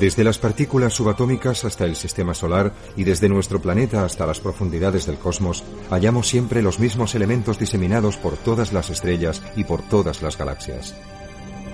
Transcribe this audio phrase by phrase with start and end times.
[0.00, 5.06] Desde las partículas subatómicas hasta el sistema solar y desde nuestro planeta hasta las profundidades
[5.06, 10.20] del cosmos, hallamos siempre los mismos elementos diseminados por todas las estrellas y por todas
[10.20, 10.94] las galaxias.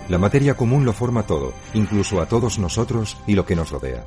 [0.08, 4.04] La materia común lo forma todo, incluso a todos nosotros y lo que nos rodea.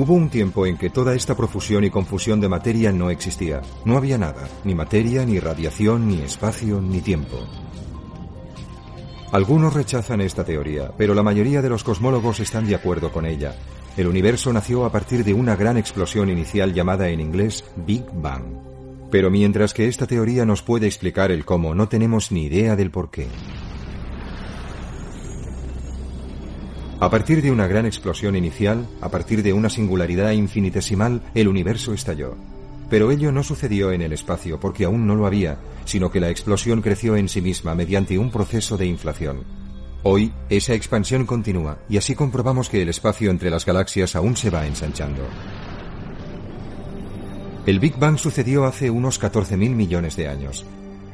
[0.00, 3.62] Hubo un tiempo en que toda esta profusión y confusión de materia no existía.
[3.84, 7.36] No había nada, ni materia, ni radiación, ni espacio, ni tiempo.
[9.32, 13.56] Algunos rechazan esta teoría, pero la mayoría de los cosmólogos están de acuerdo con ella.
[13.96, 18.44] El universo nació a partir de una gran explosión inicial llamada en inglés Big Bang.
[19.10, 22.92] Pero mientras que esta teoría nos puede explicar el cómo, no tenemos ni idea del
[22.92, 23.26] por qué.
[27.00, 31.92] A partir de una gran explosión inicial, a partir de una singularidad infinitesimal, el universo
[31.94, 32.34] estalló.
[32.90, 36.28] Pero ello no sucedió en el espacio porque aún no lo había, sino que la
[36.28, 39.44] explosión creció en sí misma mediante un proceso de inflación.
[40.02, 44.50] Hoy, esa expansión continúa y así comprobamos que el espacio entre las galaxias aún se
[44.50, 45.22] va ensanchando.
[47.64, 50.66] El Big Bang sucedió hace unos 14.000 millones de años.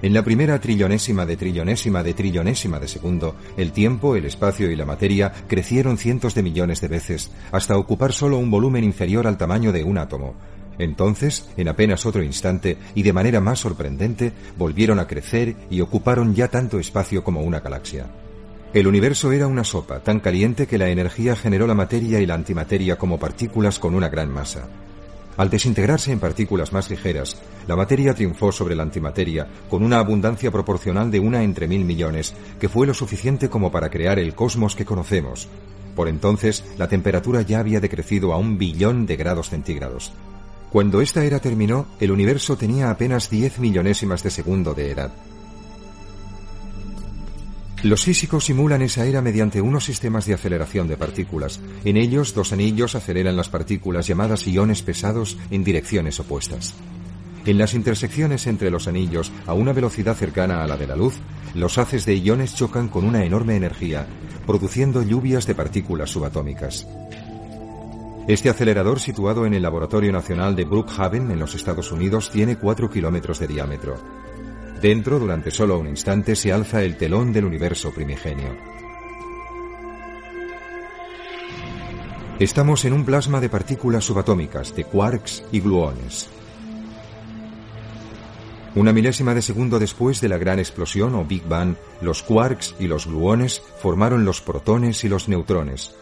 [0.02, 4.76] En la primera trillonésima de trillonésima de trillonésima de segundo, el tiempo, el espacio y
[4.76, 9.38] la materia crecieron cientos de millones de veces, hasta ocupar solo un volumen inferior al
[9.38, 10.34] tamaño de un átomo.
[10.78, 16.34] Entonces, en apenas otro instante, y de manera más sorprendente, volvieron a crecer y ocuparon
[16.34, 18.06] ya tanto espacio como una galaxia.
[18.74, 22.34] El universo era una sopa tan caliente que la energía generó la materia y la
[22.34, 24.68] antimateria como partículas con una gran masa.
[25.36, 30.52] Al desintegrarse en partículas más ligeras, la materia triunfó sobre la antimateria con una abundancia
[30.52, 34.76] proporcional de una entre mil millones, que fue lo suficiente como para crear el cosmos
[34.76, 35.48] que conocemos.
[35.96, 40.12] Por entonces, la temperatura ya había decrecido a un billón de grados centígrados.
[40.70, 45.12] Cuando esta era terminó, el universo tenía apenas 10 millonésimas de segundo de edad.
[47.84, 51.60] Los físicos simulan esa era mediante unos sistemas de aceleración de partículas.
[51.84, 56.74] En ellos, dos anillos aceleran las partículas llamadas iones pesados en direcciones opuestas.
[57.44, 61.18] En las intersecciones entre los anillos, a una velocidad cercana a la de la luz,
[61.54, 64.06] los haces de iones chocan con una enorme energía,
[64.46, 66.86] produciendo lluvias de partículas subatómicas.
[68.26, 72.88] Este acelerador, situado en el Laboratorio Nacional de Brookhaven, en los Estados Unidos, tiene 4
[72.88, 73.96] kilómetros de diámetro.
[74.84, 78.54] Dentro, durante solo un instante, se alza el telón del universo primigenio.
[82.38, 86.28] Estamos en un plasma de partículas subatómicas, de quarks y gluones.
[88.74, 92.86] Una milésima de segundo después de la gran explosión o Big Bang, los quarks y
[92.86, 95.94] los gluones formaron los protones y los neutrones.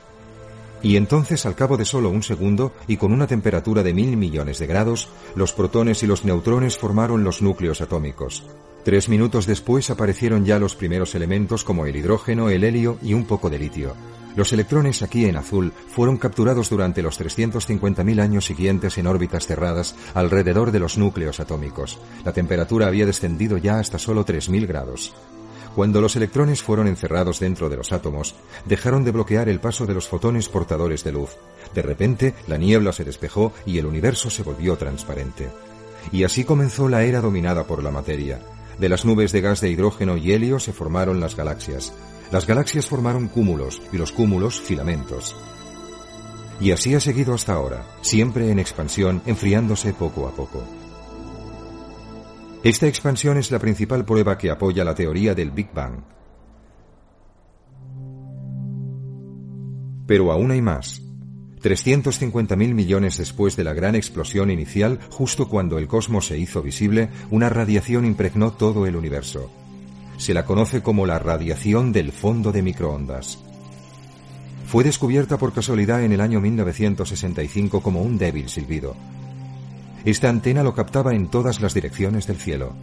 [0.83, 4.59] Y entonces, al cabo de solo un segundo y con una temperatura de mil millones
[4.59, 8.45] de grados, los protones y los neutrones formaron los núcleos atómicos.
[8.85, 13.25] Tres minutos después aparecieron ya los primeros elementos como el hidrógeno, el helio y un
[13.25, 13.95] poco de litio.
[14.35, 19.95] Los electrones aquí en azul fueron capturados durante los 350.000 años siguientes en órbitas cerradas
[20.15, 21.99] alrededor de los núcleos atómicos.
[22.25, 25.15] La temperatura había descendido ya hasta solo 3.000 grados.
[25.77, 28.35] Cuando los electrones fueron encerrados dentro de los átomos,
[28.67, 31.31] dejaron de bloquear el paso de los fotones portadores de luz.
[31.75, 35.49] De repente, la niebla se despejó y el universo se volvió transparente.
[36.11, 38.41] Y así comenzó la era dominada por la materia.
[38.83, 41.93] De las nubes de gas de hidrógeno y helio se formaron las galaxias.
[42.33, 45.37] Las galaxias formaron cúmulos y los cúmulos filamentos.
[46.61, 50.65] Y así ha seguido hasta ahora, siempre en expansión, enfriándose poco a poco.
[52.65, 56.03] Esta expansión es la principal prueba que apoya la teoría del Big Bang.
[60.09, 61.02] Pero aún hay más.
[61.63, 67.09] 350.000 millones después de la gran explosión inicial, justo cuando el cosmos se hizo visible,
[67.31, 69.51] una radiación impregnó todo el universo.
[70.17, 73.39] Se la conoce como la radiación del fondo de microondas.
[74.67, 78.97] Fue descubierta por casualidad en el año 1965 como un débil silbido.
[80.05, 82.75] Esta antena lo captaba en todas las direcciones del cielo.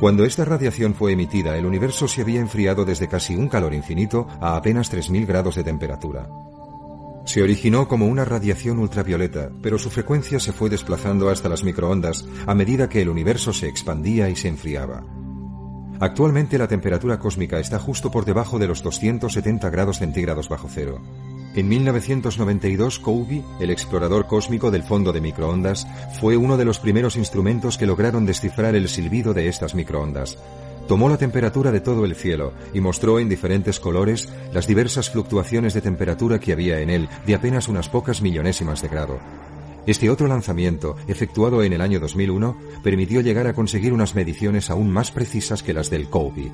[0.00, 4.26] Cuando esta radiación fue emitida, el universo se había enfriado desde casi un calor infinito
[4.40, 6.26] a apenas 3.000 grados de temperatura.
[7.26, 12.24] Se originó como una radiación ultravioleta, pero su frecuencia se fue desplazando hasta las microondas
[12.46, 15.04] a medida que el universo se expandía y se enfriaba.
[16.00, 21.02] Actualmente la temperatura cósmica está justo por debajo de los 270 grados centígrados bajo cero.
[21.56, 25.84] En 1992, COBE, el explorador cósmico del fondo de microondas,
[26.20, 30.38] fue uno de los primeros instrumentos que lograron descifrar el silbido de estas microondas.
[30.86, 35.74] Tomó la temperatura de todo el cielo y mostró en diferentes colores las diversas fluctuaciones
[35.74, 39.18] de temperatura que había en él, de apenas unas pocas millonésimas de grado.
[39.86, 44.90] Este otro lanzamiento, efectuado en el año 2001, permitió llegar a conseguir unas mediciones aún
[44.90, 46.52] más precisas que las del COBE.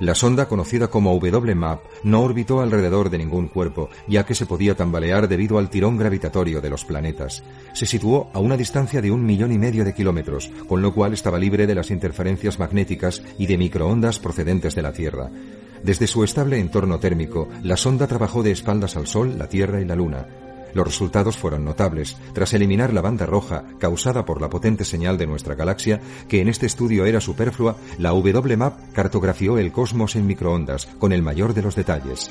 [0.00, 4.74] La sonda, conocida como WMAP, no orbitó alrededor de ningún cuerpo, ya que se podía
[4.74, 7.44] tambalear debido al tirón gravitatorio de los planetas.
[7.74, 11.12] Se situó a una distancia de un millón y medio de kilómetros, con lo cual
[11.12, 15.30] estaba libre de las interferencias magnéticas y de microondas procedentes de la Tierra.
[15.82, 19.84] Desde su estable entorno térmico, la sonda trabajó de espaldas al Sol, la Tierra y
[19.84, 20.26] la Luna.
[20.74, 22.16] Los resultados fueron notables.
[22.32, 26.48] Tras eliminar la banda roja causada por la potente señal de nuestra galaxia, que en
[26.48, 31.62] este estudio era superflua, la WMAP cartografió el cosmos en microondas con el mayor de
[31.62, 32.30] los detalles.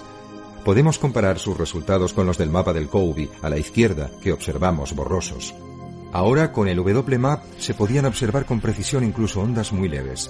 [0.66, 4.94] Podemos comparar sus resultados con los del mapa del COBE a la izquierda, que observamos
[4.94, 5.54] borrosos.
[6.14, 10.30] Ahora, con el WMAP se podían observar con precisión incluso ondas muy leves.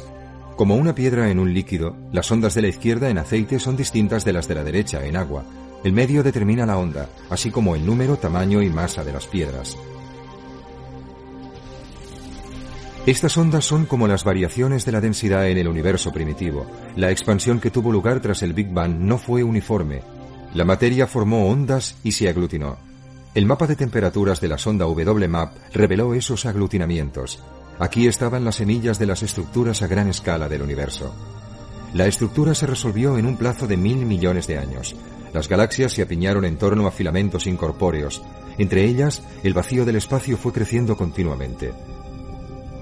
[0.56, 4.24] Como una piedra en un líquido, las ondas de la izquierda en aceite son distintas
[4.24, 5.44] de las de la derecha en agua,
[5.84, 9.78] el medio determina la onda, así como el número, tamaño y masa de las piedras.
[13.06, 16.66] Estas ondas son como las variaciones de la densidad en el universo primitivo.
[16.96, 20.02] La expansión que tuvo lugar tras el Big Bang no fue uniforme.
[20.54, 22.78] La materia formó ondas y se aglutinó.
[23.36, 27.44] El mapa de temperaturas de la sonda WMAP reveló esos aglutinamientos.
[27.78, 31.14] Aquí estaban las semillas de las estructuras a gran escala del universo.
[31.94, 34.96] La estructura se resolvió en un plazo de mil millones de años.
[35.32, 38.24] Las galaxias se apiñaron en torno a filamentos incorpóreos.
[38.58, 41.72] Entre ellas, el vacío del espacio fue creciendo continuamente.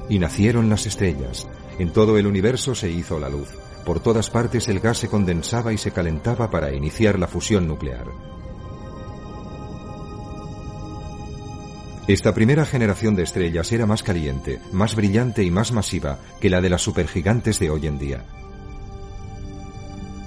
[0.08, 1.46] Y nacieron las estrellas.
[1.78, 3.50] En todo el universo se hizo la luz.
[3.86, 8.08] Por todas partes el gas se condensaba y se calentaba para iniciar la fusión nuclear.
[12.08, 16.62] Esta primera generación de estrellas era más caliente, más brillante y más masiva que la
[16.62, 18.26] de las supergigantes de hoy en día.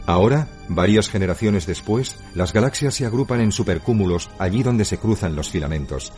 [0.06, 5.48] Ahora, varias generaciones después, las galaxias se agrupan en supercúmulos allí donde se cruzan los
[5.48, 6.12] filamentos.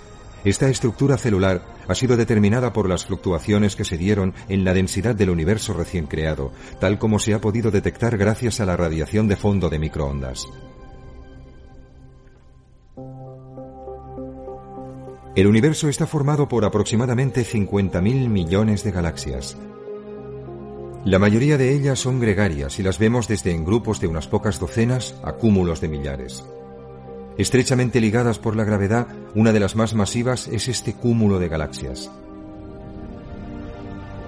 [0.44, 5.14] Esta estructura celular ha sido determinada por las fluctuaciones que se dieron en la densidad
[5.14, 9.36] del universo recién creado, tal como se ha podido detectar gracias a la radiación de
[9.36, 10.48] fondo de microondas.
[15.36, 19.56] El universo está formado por aproximadamente 50.000 millones de galaxias.
[21.06, 24.58] La mayoría de ellas son gregarias y las vemos desde en grupos de unas pocas
[24.58, 26.44] docenas a cúmulos de millares.
[27.38, 32.10] Estrechamente ligadas por la gravedad, una de las más masivas es este cúmulo de galaxias.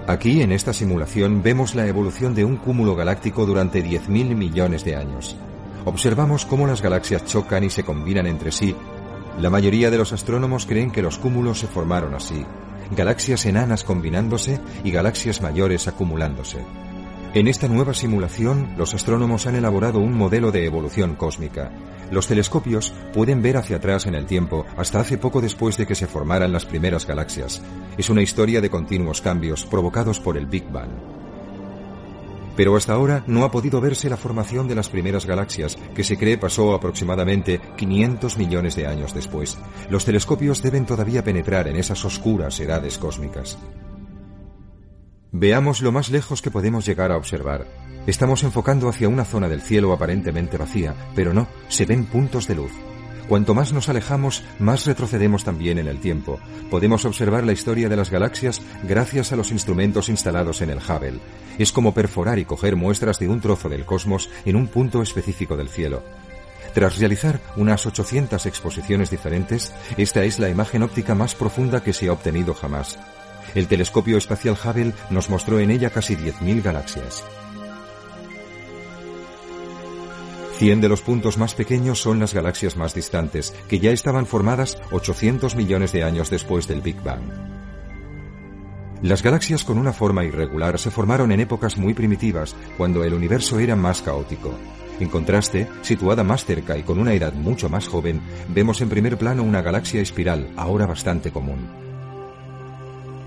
[0.07, 4.95] Aquí, en esta simulación, vemos la evolución de un cúmulo galáctico durante 10.000 millones de
[4.95, 5.35] años.
[5.83, 8.73] Observamos cómo las galaxias chocan y se combinan entre sí.
[9.37, 12.45] La mayoría de los astrónomos creen que los cúmulos se formaron así,
[12.91, 16.59] galaxias enanas combinándose y galaxias mayores acumulándose.
[17.33, 21.71] En esta nueva simulación, los astrónomos han elaborado un modelo de evolución cósmica.
[22.09, 25.93] Los telescopios pueden ver hacia atrás en el tiempo, hasta hace poco después de que
[25.93, 27.61] se formaran las primeras galaxias.
[27.99, 31.18] Es una historia de continuos cambios provocados por el Big Bang.
[32.59, 36.17] Pero hasta ahora no ha podido verse la formación de las primeras galaxias, que se
[36.17, 39.57] cree pasó aproximadamente 500 millones de años después.
[39.89, 43.57] Los telescopios deben todavía penetrar en esas oscuras edades cósmicas.
[45.31, 47.65] Veamos lo más lejos que podemos llegar a observar.
[48.05, 52.55] Estamos enfocando hacia una zona del cielo aparentemente vacía, pero no, se ven puntos de
[52.55, 52.73] luz.
[53.29, 56.39] Cuanto más nos alejamos, más retrocedemos también en el tiempo.
[56.71, 61.19] Podemos observar la historia de las galaxias gracias a los instrumentos instalados en el Hubble.
[61.59, 65.55] Es como perforar y coger muestras de un trozo del cosmos en un punto específico
[65.55, 66.01] del cielo.
[66.73, 72.07] Tras realizar unas 800 exposiciones diferentes, esta es la imagen óptica más profunda que se
[72.07, 72.97] ha obtenido jamás.
[73.53, 77.23] El telescopio espacial Hubble nos mostró en ella casi 10.000 galaxias.
[80.59, 84.77] Cien de los puntos más pequeños son las galaxias más distantes, que ya estaban formadas
[84.91, 87.21] 800 millones de años después del Big Bang.
[89.01, 93.57] Las galaxias con una forma irregular se formaron en épocas muy primitivas, cuando el universo
[93.57, 94.51] era más caótico.
[94.99, 99.17] En contraste, situada más cerca y con una edad mucho más joven, vemos en primer
[99.17, 101.69] plano una galaxia espiral, ahora bastante común.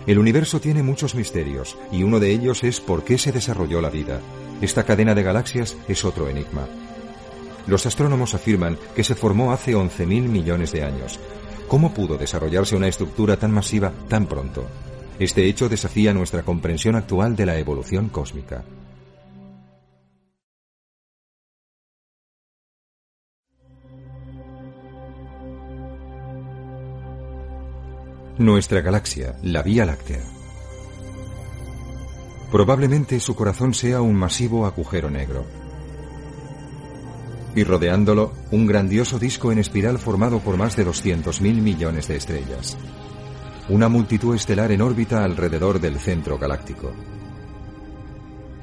[0.07, 3.89] El universo tiene muchos misterios, y uno de ellos es por qué se desarrolló la
[3.89, 4.21] vida.
[4.61, 6.67] Esta cadena de galaxias es otro enigma.
[7.66, 11.21] Los astrónomos afirman que se formó hace 11.000 millones de años.
[11.69, 14.66] ¿Cómo pudo desarrollarse una estructura tan masiva tan pronto?
[15.19, 18.64] Este hecho desafía nuestra comprensión actual de la evolución cósmica.
[28.38, 30.23] Nuestra galaxia, la Vía Láctea.
[32.50, 35.62] Probablemente su corazón sea un masivo agujero negro.
[37.54, 42.76] Y rodeándolo un grandioso disco en espiral formado por más de 200.000 millones de estrellas.
[43.68, 46.92] Una multitud estelar en órbita alrededor del centro galáctico.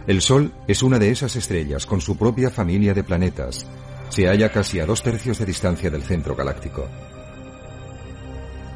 [0.07, 3.67] El Sol es una de esas estrellas con su propia familia de planetas.
[4.09, 6.87] Se halla casi a dos tercios de distancia del centro galáctico.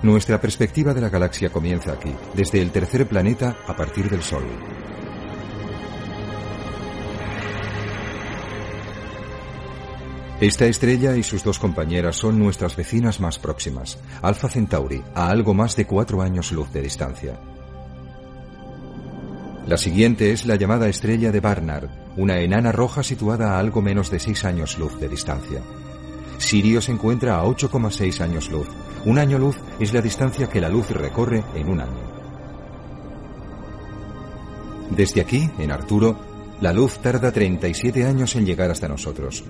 [0.03, 4.43] Nuestra perspectiva de la galaxia comienza aquí, desde el tercer planeta a partir del Sol.
[10.41, 15.53] Esta estrella y sus dos compañeras son nuestras vecinas más próximas, Alpha Centauri, a algo
[15.53, 17.39] más de cuatro años luz de distancia.
[19.67, 24.11] La siguiente es la llamada estrella de Barnard, una enana roja situada a algo menos
[24.11, 25.61] de seis años luz de distancia.
[26.37, 28.67] Sirio se encuentra a 8,6 años luz.
[29.05, 32.13] Un año luz es la distancia que la luz recorre en un año.
[34.89, 36.17] Desde aquí, en Arturo,
[36.59, 39.43] la luz tarda 37 años en llegar hasta nosotros.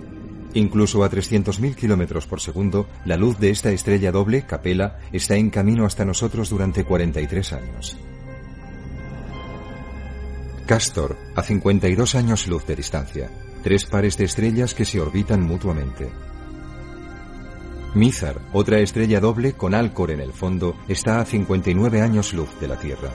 [0.56, 5.50] Incluso a 300.000 kilómetros por segundo, la luz de esta estrella doble, Capella, está en
[5.50, 7.98] camino hasta nosotros durante 43 años.
[10.68, 13.30] Castor, a 52 años luz de distancia,
[13.64, 16.10] tres pares de estrellas que se orbitan mutuamente.
[17.96, 22.68] Mizar, otra estrella doble con Alcor en el fondo, está a 59 años luz de
[22.68, 23.10] la Tierra.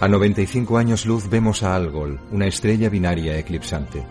[0.00, 4.04] A 95 años luz vemos a Algol, una estrella binaria eclipsante.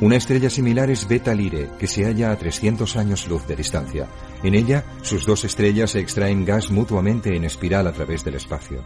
[0.00, 4.06] Una estrella similar es Beta Lyrae, que se halla a 300 años luz de distancia.
[4.44, 8.84] En ella, sus dos estrellas extraen gas mutuamente en espiral a través del espacio.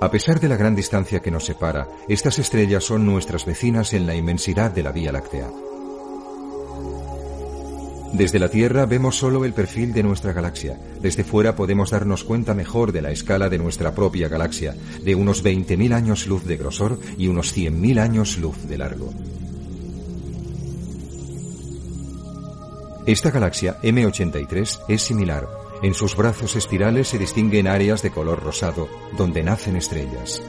[0.00, 4.06] A pesar de la gran distancia que nos separa, estas estrellas son nuestras vecinas en
[4.06, 5.50] la inmensidad de la Vía Láctea.
[8.12, 10.78] Desde la Tierra vemos solo el perfil de nuestra galaxia.
[11.00, 15.42] Desde fuera podemos darnos cuenta mejor de la escala de nuestra propia galaxia, de unos
[15.42, 19.12] 20.000 años luz de grosor y unos 100.000 años luz de largo.
[23.06, 25.48] Esta galaxia M83 es similar.
[25.82, 30.42] En sus brazos espirales se distinguen áreas de color rosado, donde nacen estrellas.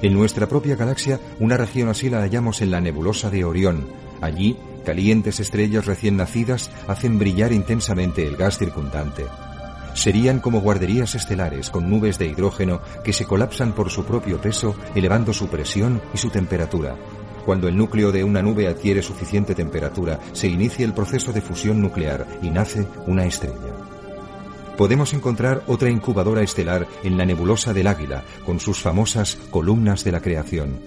[0.00, 3.88] En nuestra propia galaxia, una región así la hallamos en la nebulosa de Orión.
[4.20, 4.56] Allí
[4.88, 9.26] Calientes estrellas recién nacidas hacen brillar intensamente el gas circundante.
[9.92, 14.74] Serían como guarderías estelares con nubes de hidrógeno que se colapsan por su propio peso,
[14.94, 16.96] elevando su presión y su temperatura.
[17.44, 21.82] Cuando el núcleo de una nube adquiere suficiente temperatura, se inicia el proceso de fusión
[21.82, 23.74] nuclear y nace una estrella.
[24.78, 30.12] Podemos encontrar otra incubadora estelar en la nebulosa del Águila, con sus famosas columnas de
[30.12, 30.80] la creación.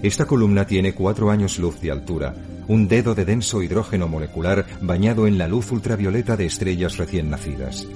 [0.00, 2.34] Esta columna tiene cuatro años luz de altura,
[2.68, 7.86] un dedo de denso hidrógeno molecular bañado en la luz ultravioleta de estrellas recién nacidas.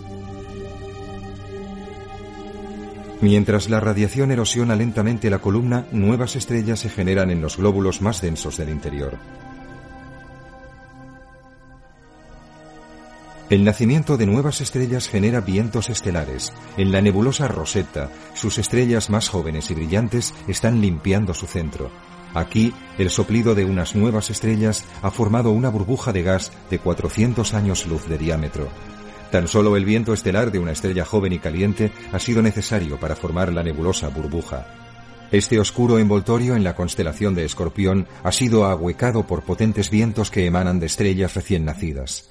[3.20, 8.20] Mientras la radiación erosiona lentamente la columna, nuevas estrellas se generan en los glóbulos más
[8.20, 9.16] densos del interior.
[13.48, 16.52] El nacimiento de nuevas estrellas genera vientos estelares.
[16.76, 21.90] En la nebulosa Rosetta, sus estrellas más jóvenes y brillantes están limpiando su centro.
[22.36, 27.54] Aquí, el soplido de unas nuevas estrellas ha formado una burbuja de gas de 400
[27.54, 28.68] años luz de diámetro.
[29.32, 33.16] Tan solo el viento estelar de una estrella joven y caliente ha sido necesario para
[33.16, 34.66] formar la nebulosa burbuja.
[35.32, 40.44] Este oscuro envoltorio en la constelación de Escorpión ha sido ahuecado por potentes vientos que
[40.44, 42.28] emanan de estrellas recién nacidas.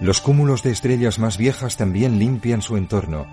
[0.00, 3.26] Los cúmulos de estrellas más viejas también limpian su entorno,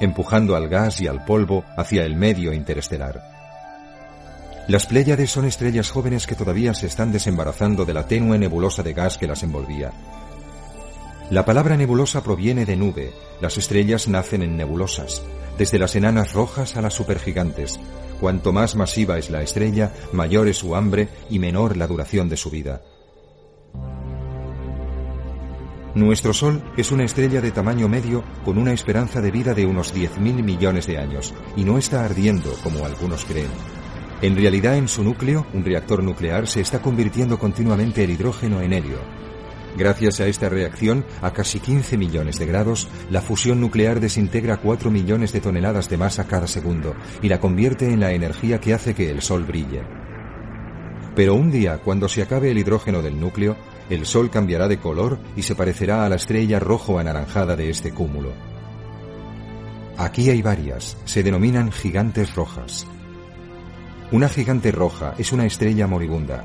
[0.00, 3.22] empujando al gas y al polvo hacia el medio interestelar.
[4.68, 8.94] Las Pléyades son estrellas jóvenes que todavía se están desembarazando de la tenue nebulosa de
[8.94, 9.92] gas que las envolvía.
[11.30, 13.12] La palabra nebulosa proviene de nube.
[13.40, 15.22] Las estrellas nacen en nebulosas,
[15.58, 17.78] desde las enanas rojas a las supergigantes.
[18.20, 22.36] Cuanto más masiva es la estrella, mayor es su hambre y menor la duración de
[22.36, 22.80] su vida.
[25.96, 29.94] Nuestro Sol es una estrella de tamaño medio con una esperanza de vida de unos
[29.94, 33.48] 10.000 millones de años y no está ardiendo como algunos creen.
[34.20, 38.74] En realidad en su núcleo, un reactor nuclear se está convirtiendo continuamente el hidrógeno en
[38.74, 38.98] helio.
[39.78, 44.90] Gracias a esta reacción, a casi 15 millones de grados, la fusión nuclear desintegra 4
[44.90, 48.94] millones de toneladas de masa cada segundo y la convierte en la energía que hace
[48.94, 49.80] que el Sol brille.
[51.14, 53.56] Pero un día, cuando se acabe el hidrógeno del núcleo,
[53.90, 57.92] el Sol cambiará de color y se parecerá a la estrella rojo anaranjada de este
[57.92, 58.32] cúmulo.
[59.98, 62.86] Aquí hay varias, se denominan gigantes rojas.
[64.12, 66.44] Una gigante roja es una estrella moribunda.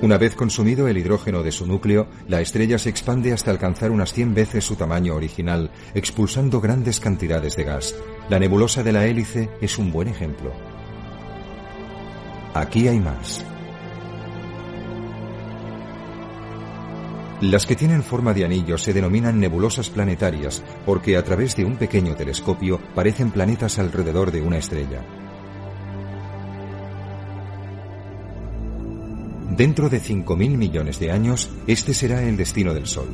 [0.00, 4.12] Una vez consumido el hidrógeno de su núcleo, la estrella se expande hasta alcanzar unas
[4.12, 7.96] 100 veces su tamaño original, expulsando grandes cantidades de gas.
[8.28, 10.52] La nebulosa de la hélice es un buen ejemplo.
[12.54, 13.44] Aquí hay más.
[17.40, 21.76] Las que tienen forma de anillo se denominan nebulosas planetarias porque a través de un
[21.76, 25.04] pequeño telescopio parecen planetas alrededor de una estrella.
[29.56, 33.08] Dentro de 5.000 millones de años, este será el destino del Sol.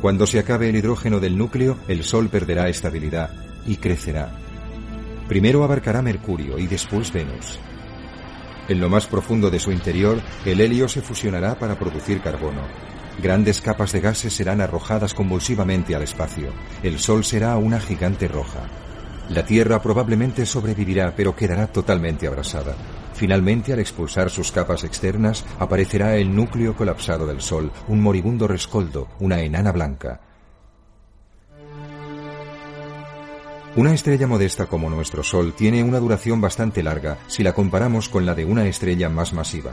[0.00, 3.30] Cuando se acabe el hidrógeno del núcleo, el Sol perderá estabilidad
[3.66, 4.36] y crecerá.
[5.28, 7.58] Primero abarcará Mercurio y después Venus.
[8.68, 12.95] En lo más profundo de su interior, el helio se fusionará para producir carbono.
[13.22, 16.52] Grandes capas de gases serán arrojadas convulsivamente al espacio.
[16.82, 18.68] El Sol será una gigante roja.
[19.30, 22.76] La Tierra probablemente sobrevivirá, pero quedará totalmente abrasada.
[23.14, 29.08] Finalmente, al expulsar sus capas externas, aparecerá el núcleo colapsado del Sol, un moribundo rescoldo,
[29.18, 30.20] una enana blanca.
[33.76, 38.26] Una estrella modesta como nuestro Sol tiene una duración bastante larga si la comparamos con
[38.26, 39.72] la de una estrella más masiva.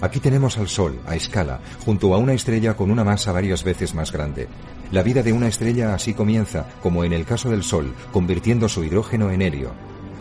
[0.00, 3.94] Aquí tenemos al Sol, a escala, junto a una estrella con una masa varias veces
[3.94, 4.46] más grande.
[4.92, 8.84] La vida de una estrella así comienza, como en el caso del Sol, convirtiendo su
[8.84, 9.72] hidrógeno en helio.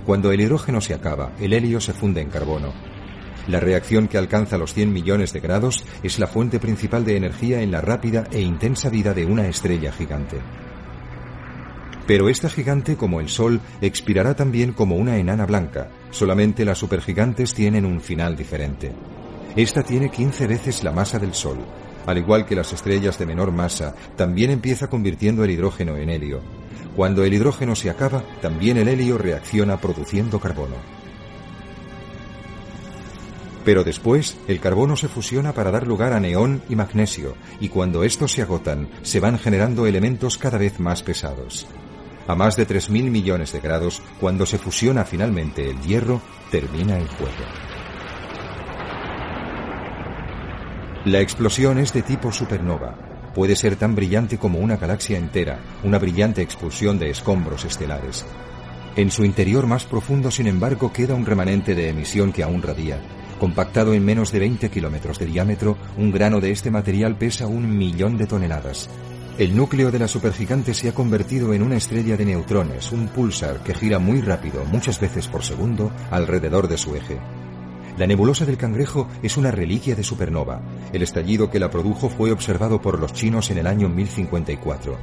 [0.05, 2.73] Cuando el hidrógeno se acaba, el helio se funde en carbono.
[3.47, 7.61] La reacción que alcanza los 100 millones de grados es la fuente principal de energía
[7.61, 10.37] en la rápida e intensa vida de una estrella gigante.
[12.07, 15.89] Pero esta gigante, como el Sol, expirará también como una enana blanca.
[16.11, 18.93] Solamente las supergigantes tienen un final diferente.
[19.55, 21.57] Esta tiene 15 veces la masa del Sol.
[22.05, 26.41] Al igual que las estrellas de menor masa, también empieza convirtiendo el hidrógeno en helio.
[26.95, 30.75] Cuando el hidrógeno se acaba, también el helio reacciona produciendo carbono.
[33.63, 38.03] Pero después, el carbono se fusiona para dar lugar a neón y magnesio, y cuando
[38.03, 41.65] estos se agotan, se van generando elementos cada vez más pesados.
[42.27, 46.21] A más de 3.000 millones de grados, cuando se fusiona finalmente el hierro,
[46.51, 47.74] termina el juego.
[51.05, 52.95] La explosión es de tipo supernova,
[53.35, 58.25] puede ser tan brillante como una galaxia entera, una brillante expulsión de escombros estelares.
[58.95, 62.99] En su interior más profundo, sin embargo, queda un remanente de emisión que aún radia.
[63.39, 67.77] Compactado en menos de 20 kilómetros de diámetro, un grano de este material pesa un
[67.77, 68.89] millón de toneladas.
[69.37, 73.61] El núcleo de la supergigante se ha convertido en una estrella de neutrones, un pulsar
[73.61, 77.19] que gira muy rápido, muchas veces por segundo, alrededor de su eje.
[77.97, 80.61] La nebulosa del cangrejo es una reliquia de supernova.
[80.91, 84.97] El estallido que la produjo fue observado por los chinos en el año 1054.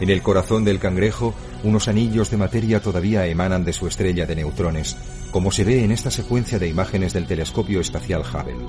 [0.00, 1.32] En el corazón del cangrejo,
[1.62, 4.96] unos anillos de materia todavía emanan de su estrella de neutrones,
[5.30, 8.66] como se ve en esta secuencia de imágenes del telescopio espacial Hubble.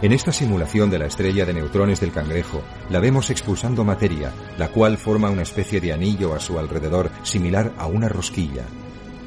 [0.00, 4.68] En esta simulación de la estrella de neutrones del cangrejo, la vemos expulsando materia, la
[4.68, 8.64] cual forma una especie de anillo a su alrededor similar a una rosquilla.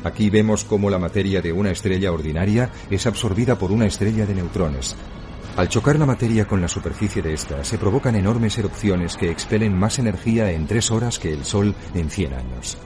[0.03, 4.35] Aquí vemos cómo la materia de una estrella ordinaria es absorbida por una estrella de
[4.35, 4.95] neutrones.
[5.57, 9.77] Al chocar la materia con la superficie de esta, se provocan enormes erupciones que expelen
[9.77, 12.77] más energía en tres horas que el Sol en 100 años.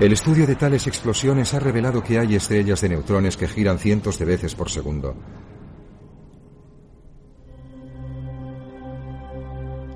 [0.00, 4.18] El estudio de tales explosiones ha revelado que hay estrellas de neutrones que giran cientos
[4.18, 5.16] de veces por segundo.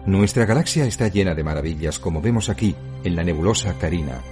[0.07, 4.23] Nuestra galaxia está llena de maravillas, como vemos aquí, en la nebulosa Carina,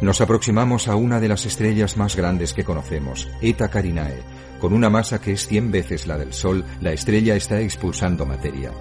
[0.00, 4.22] nos aproximamos a una de las estrellas más grandes que conocemos, Eta Carinae.
[4.60, 8.72] Con una masa que es 100 veces la del Sol, la estrella está expulsando materia.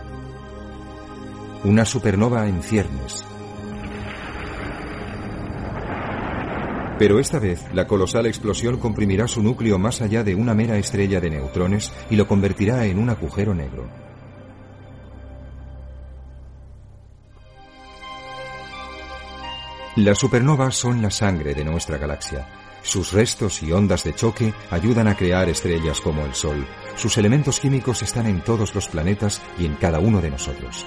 [1.63, 3.25] Una supernova en ciernes.
[6.97, 11.19] Pero esta vez, la colosal explosión comprimirá su núcleo más allá de una mera estrella
[11.19, 14.04] de neutrones y lo convertirá en un agujero negro.
[19.95, 22.45] Las supernovas son la sangre de nuestra galaxia.
[22.84, 26.67] Sus restos y ondas de choque ayudan a crear estrellas como el Sol.
[26.97, 30.86] Sus elementos químicos están en todos los planetas y en cada uno de nosotros.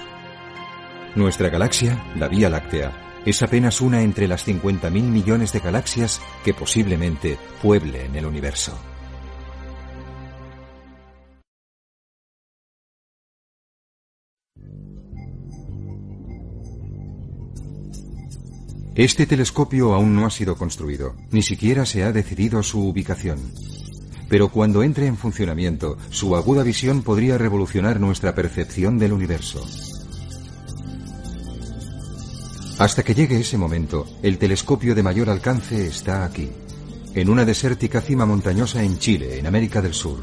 [1.15, 6.53] Nuestra galaxia, la Vía Láctea, es apenas una entre las 50.000 millones de galaxias que
[6.53, 8.77] posiblemente pueblen el universo.
[18.99, 23.39] Este telescopio aún no ha sido construido, ni siquiera se ha decidido su ubicación.
[24.27, 29.65] Pero cuando entre en funcionamiento, su aguda visión podría revolucionar nuestra percepción del universo.
[32.77, 36.49] Hasta que llegue ese momento, el telescopio de mayor alcance está aquí.
[37.15, 40.19] en una desértica cima montañosa en Chile, en América del Sur.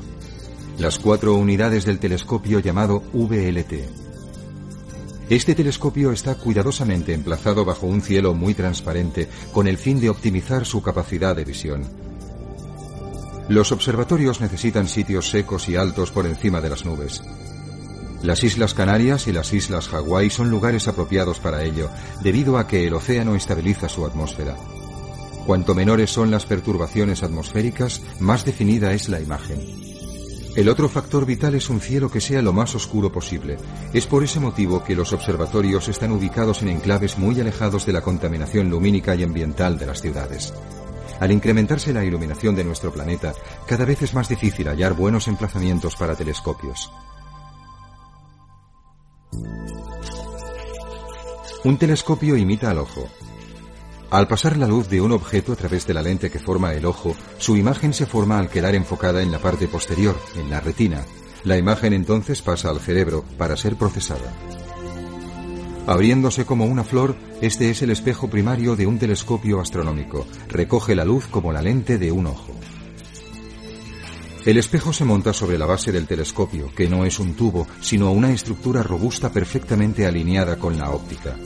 [0.78, 4.05] Las cuatro unidades del telescopio llamado VLT.
[5.28, 10.64] Este telescopio está cuidadosamente emplazado bajo un cielo muy transparente con el fin de optimizar
[10.64, 11.82] su capacidad de visión.
[13.48, 17.22] Los observatorios necesitan sitios secos y altos por encima de las nubes.
[18.22, 21.90] Las Islas Canarias y las Islas Hawái son lugares apropiados para ello,
[22.22, 24.56] debido a que el océano estabiliza su atmósfera.
[25.44, 29.95] Cuanto menores son las perturbaciones atmosféricas, más definida es la imagen.
[30.56, 33.58] El otro factor vital es un cielo que sea lo más oscuro posible.
[33.92, 38.00] Es por ese motivo que los observatorios están ubicados en enclaves muy alejados de la
[38.00, 40.54] contaminación lumínica y ambiental de las ciudades.
[41.20, 43.34] Al incrementarse la iluminación de nuestro planeta,
[43.66, 46.90] cada vez es más difícil hallar buenos emplazamientos para telescopios.
[51.64, 53.06] Un telescopio imita al ojo.
[54.10, 56.86] Al pasar la luz de un objeto a través de la lente que forma el
[56.86, 61.04] ojo, su imagen se forma al quedar enfocada en la parte posterior, en la retina.
[61.42, 64.32] La imagen entonces pasa al cerebro para ser procesada.
[65.88, 70.26] Abriéndose como una flor, este es el espejo primario de un telescopio astronómico.
[70.48, 72.54] Recoge la luz como la lente de un ojo.
[74.44, 78.12] El espejo se monta sobre la base del telescopio, que no es un tubo, sino
[78.12, 81.36] una estructura robusta perfectamente alineada con la óptica.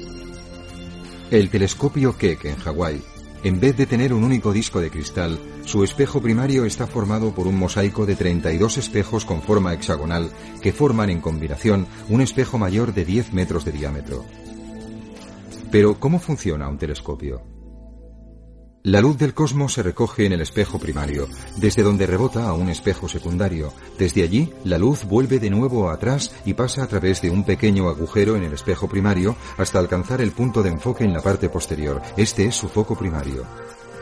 [1.31, 3.01] El telescopio Keck en Hawái,
[3.45, 7.47] en vez de tener un único disco de cristal, su espejo primario está formado por
[7.47, 12.93] un mosaico de 32 espejos con forma hexagonal que forman en combinación un espejo mayor
[12.95, 14.25] de 10 metros de diámetro.
[15.71, 17.50] Pero, ¿cómo funciona un telescopio?
[18.83, 22.71] La luz del cosmos se recoge en el espejo primario, desde donde rebota a un
[22.71, 23.75] espejo secundario.
[23.99, 27.91] Desde allí, la luz vuelve de nuevo atrás y pasa a través de un pequeño
[27.91, 32.01] agujero en el espejo primario hasta alcanzar el punto de enfoque en la parte posterior.
[32.17, 33.45] Este es su foco primario.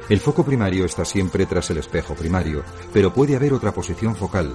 [0.09, 2.63] El foco primario está siempre tras el espejo primario,
[2.93, 4.55] pero puede haber otra posición focal.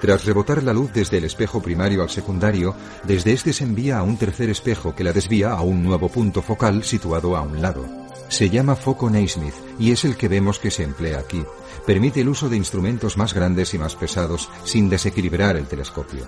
[0.00, 4.02] Tras rebotar la luz desde el espejo primario al secundario, desde este se envía a
[4.02, 8.09] un tercer espejo que la desvía a un nuevo punto focal situado a un lado.
[8.30, 11.44] Se llama foco Naismith y es el que vemos que se emplea aquí.
[11.84, 16.26] Permite el uso de instrumentos más grandes y más pesados sin desequilibrar el telescopio.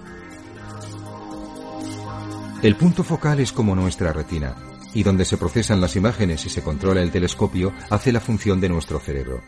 [2.60, 4.56] El punto focal es como nuestra retina,
[4.94, 8.68] y donde se procesan las imágenes y se controla el telescopio hace la función de
[8.68, 9.40] nuestro cerebro.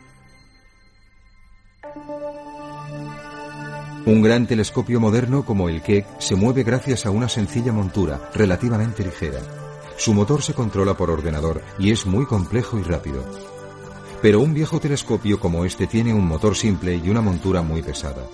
[4.07, 9.03] Un gran telescopio moderno como el Keck se mueve gracias a una sencilla montura relativamente
[9.03, 9.64] ligera.
[9.97, 13.25] Su motor se controla por ordenador y es muy complejo y rápido.
[14.21, 18.27] Pero un viejo telescopio como este tiene un motor simple y una montura muy pesada.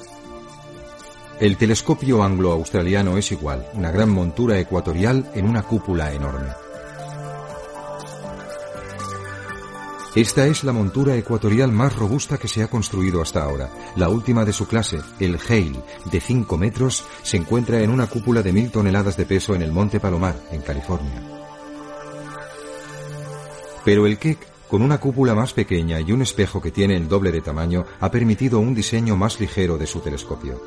[1.41, 6.49] El telescopio anglo-australiano es igual, una gran montura ecuatorial en una cúpula enorme.
[10.15, 13.71] Esta es la montura ecuatorial más robusta que se ha construido hasta ahora.
[13.97, 18.43] La última de su clase, el Hale, de 5 metros, se encuentra en una cúpula
[18.43, 21.40] de mil toneladas de peso en el Monte Palomar, en California.
[23.85, 24.39] Pero el Keck,
[24.69, 28.11] con una cúpula más pequeña y un espejo que tiene el doble de tamaño, ha
[28.11, 30.61] permitido un diseño más ligero de su telescopio.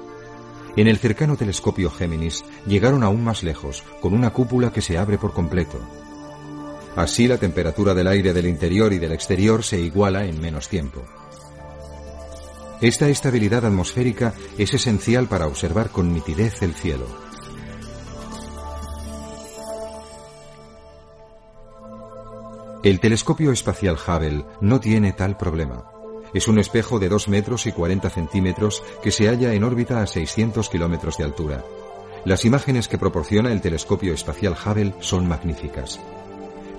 [0.76, 5.18] En el cercano telescopio Géminis llegaron aún más lejos, con una cúpula que se abre
[5.18, 5.80] por completo.
[6.96, 11.04] Así la temperatura del aire del interior y del exterior se iguala en menos tiempo.
[12.82, 17.23] Esta estabilidad atmosférica es esencial para observar con nitidez el cielo.
[22.84, 25.86] El telescopio espacial Hubble no tiene tal problema.
[26.34, 30.06] Es un espejo de 2 metros y 40 centímetros que se halla en órbita a
[30.06, 31.64] 600 kilómetros de altura.
[32.26, 36.02] Las imágenes que proporciona el telescopio espacial Hubble son magníficas.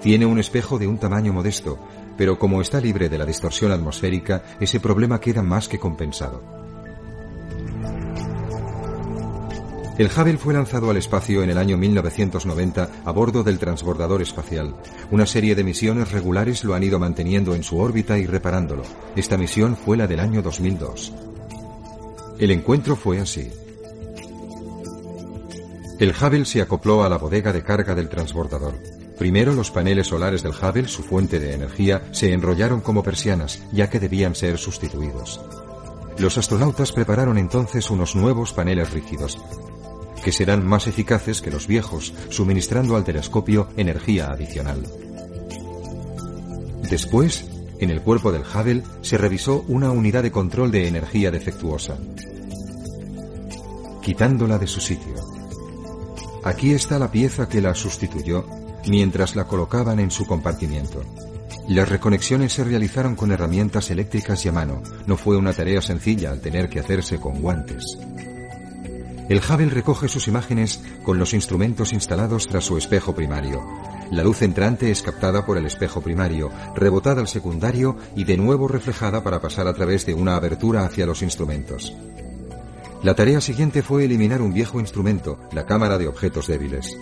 [0.03, 1.79] Tiene un espejo de un tamaño modesto,
[2.19, 6.64] pero como está libre de la distorsión atmosférica, ese problema queda más que compensado.
[9.97, 14.75] El Hubble fue lanzado al espacio en el año 1990 a bordo del transbordador espacial.
[15.13, 18.83] Una serie de misiones regulares lo han ido manteniendo en su órbita y reparándolo.
[19.15, 21.13] Esta misión fue la del año 2002.
[22.41, 23.53] El encuentro fue así.
[26.01, 28.75] El Hubble se acopló a la bodega de carga del transbordador.
[29.17, 33.89] Primero los paneles solares del Hubble, su fuente de energía, se enrollaron como persianas, ya
[33.89, 35.41] que debían ser sustituidos.
[36.19, 39.39] Los astronautas prepararon entonces unos nuevos paneles rígidos
[40.25, 44.83] que serán más eficaces que los viejos, suministrando al telescopio energía adicional.
[46.91, 47.45] Después,
[47.79, 51.99] en el cuerpo del Hubble se revisó una unidad de control de energía defectuosa,
[54.03, 55.15] quitándola de su sitio.
[56.43, 58.47] Aquí está la pieza que la sustituyó
[58.87, 61.03] mientras la colocaban en su compartimiento.
[61.69, 64.83] Las reconexiones se realizaron con herramientas eléctricas y a mano.
[65.07, 67.99] No fue una tarea sencilla al tener que hacerse con guantes.
[69.29, 73.65] El Hubble recoge sus imágenes con los instrumentos instalados tras su espejo primario.
[74.11, 78.69] La luz entrante es captada por el espejo primario, rebotada al secundario y de nuevo
[78.69, 81.95] reflejada para pasar a través de una abertura hacia los instrumentos.
[83.03, 86.97] La tarea siguiente fue eliminar un viejo instrumento, la cámara de objetos débiles.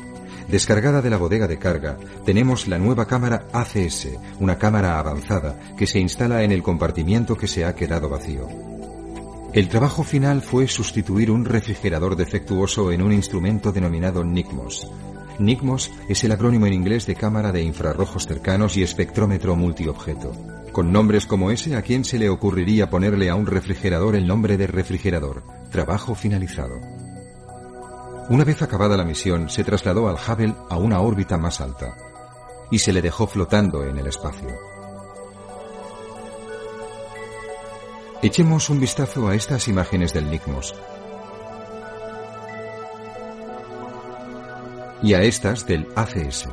[0.48, 4.08] Descargada de la bodega de carga, tenemos la nueva cámara ACS,
[4.38, 8.71] una cámara avanzada que se instala en el compartimiento que se ha quedado vacío.
[9.52, 14.90] El trabajo final fue sustituir un refrigerador defectuoso en un instrumento denominado NICMOS.
[15.38, 20.32] NICMOS es el acrónimo en inglés de cámara de infrarrojos cercanos y espectrómetro multiobjeto.
[20.72, 24.56] Con nombres como ese, ¿a quién se le ocurriría ponerle a un refrigerador el nombre
[24.56, 25.42] de refrigerador?
[25.70, 26.80] Trabajo finalizado.
[28.30, 31.94] Una vez acabada la misión, se trasladó al Hubble a una órbita más alta
[32.70, 34.71] y se le dejó flotando en el espacio.
[38.22, 40.76] Echemos un vistazo a estas imágenes del NICMOS
[45.02, 46.48] y a estas del ACS.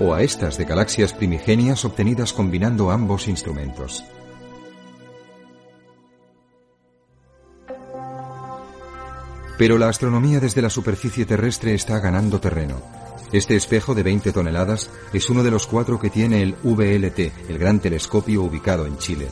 [0.00, 4.04] o a estas de galaxias primigenias obtenidas combinando ambos instrumentos.
[9.58, 12.80] Pero la astronomía desde la superficie terrestre está ganando terreno.
[13.32, 17.58] Este espejo de 20 toneladas es uno de los cuatro que tiene el VLT, el
[17.58, 19.28] gran telescopio ubicado en Chile.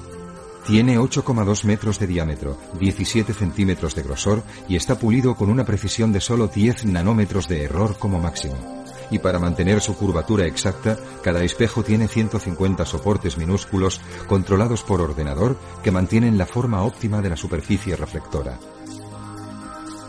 [0.67, 6.12] Tiene 8,2 metros de diámetro, 17 centímetros de grosor y está pulido con una precisión
[6.12, 8.77] de solo 10 nanómetros de error como máximo
[9.11, 15.57] y para mantener su curvatura exacta, cada espejo tiene 150 soportes minúsculos controlados por ordenador
[15.83, 18.59] que mantienen la forma óptima de la superficie reflectora.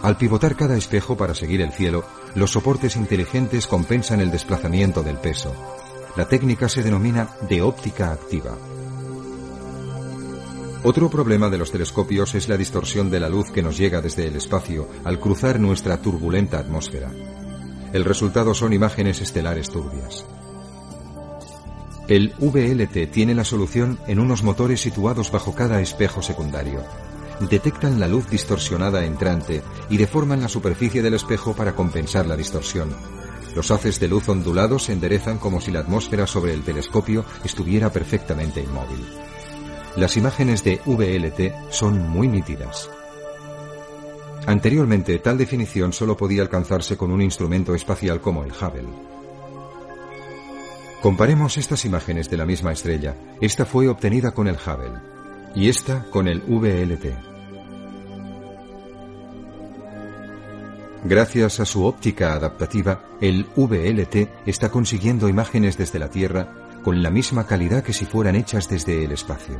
[0.01, 2.05] Al pivotar cada espejo para seguir el cielo,
[2.35, 5.53] los soportes inteligentes compensan el desplazamiento del peso.
[6.15, 8.55] La técnica se denomina de óptica activa.
[10.83, 14.27] Otro problema de los telescopios es la distorsión de la luz que nos llega desde
[14.27, 17.11] el espacio al cruzar nuestra turbulenta atmósfera.
[17.91, 20.25] El resultado son imágenes estelares turbias.
[22.07, 26.81] El VLT tiene la solución en unos motores situados bajo cada espejo secundario.
[27.39, 32.89] Detectan la luz distorsionada entrante y deforman la superficie del espejo para compensar la distorsión.
[33.55, 37.91] Los haces de luz ondulados se enderezan como si la atmósfera sobre el telescopio estuviera
[37.91, 39.05] perfectamente inmóvil.
[39.95, 42.89] Las imágenes de VLT son muy nítidas.
[44.47, 48.89] Anteriormente, tal definición solo podía alcanzarse con un instrumento espacial como el Hubble.
[51.01, 53.15] Comparemos estas imágenes de la misma estrella.
[53.41, 55.16] Esta fue obtenida con el Hubble
[55.55, 57.27] y esta con el VLT.
[61.03, 67.09] Gracias a su óptica adaptativa, el VLT está consiguiendo imágenes desde la Tierra con la
[67.09, 69.57] misma calidad que si fueran hechas desde el espacio.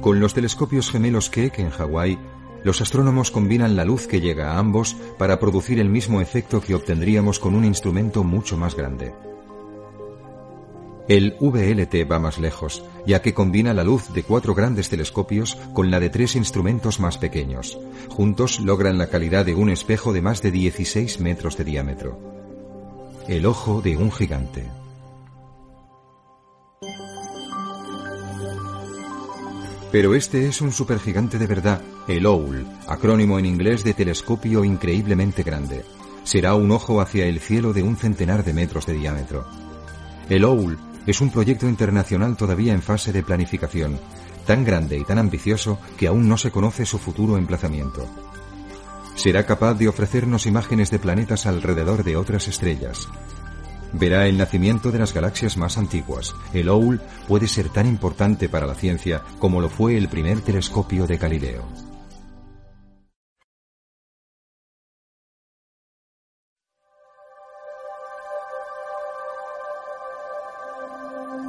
[0.00, 2.18] Con los telescopios gemelos Keck en Hawái,
[2.64, 6.74] los astrónomos combinan la luz que llega a ambos para producir el mismo efecto que
[6.74, 9.14] obtendríamos con un instrumento mucho más grande.
[11.08, 15.90] El VLT va más lejos, ya que combina la luz de cuatro grandes telescopios con
[15.90, 17.78] la de tres instrumentos más pequeños.
[18.08, 22.18] Juntos logran la calidad de un espejo de más de 16 metros de diámetro.
[23.28, 24.64] El ojo de un gigante.
[29.92, 35.42] Pero este es un supergigante de verdad, el OWL, acrónimo en inglés de telescopio increíblemente
[35.42, 35.84] grande.
[36.24, 39.46] Será un ojo hacia el cielo de un centenar de metros de diámetro.
[40.28, 44.00] El OWL es un proyecto internacional todavía en fase de planificación,
[44.44, 48.06] tan grande y tan ambicioso que aún no se conoce su futuro emplazamiento.
[49.14, 53.08] Será capaz de ofrecernos imágenes de planetas alrededor de otras estrellas,
[53.92, 56.34] verá el nacimiento de las galaxias más antiguas.
[56.52, 61.06] El OWL puede ser tan importante para la ciencia como lo fue el primer telescopio
[61.06, 61.64] de Galileo.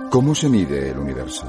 [0.10, 1.46] ¿Cómo se mide el universo?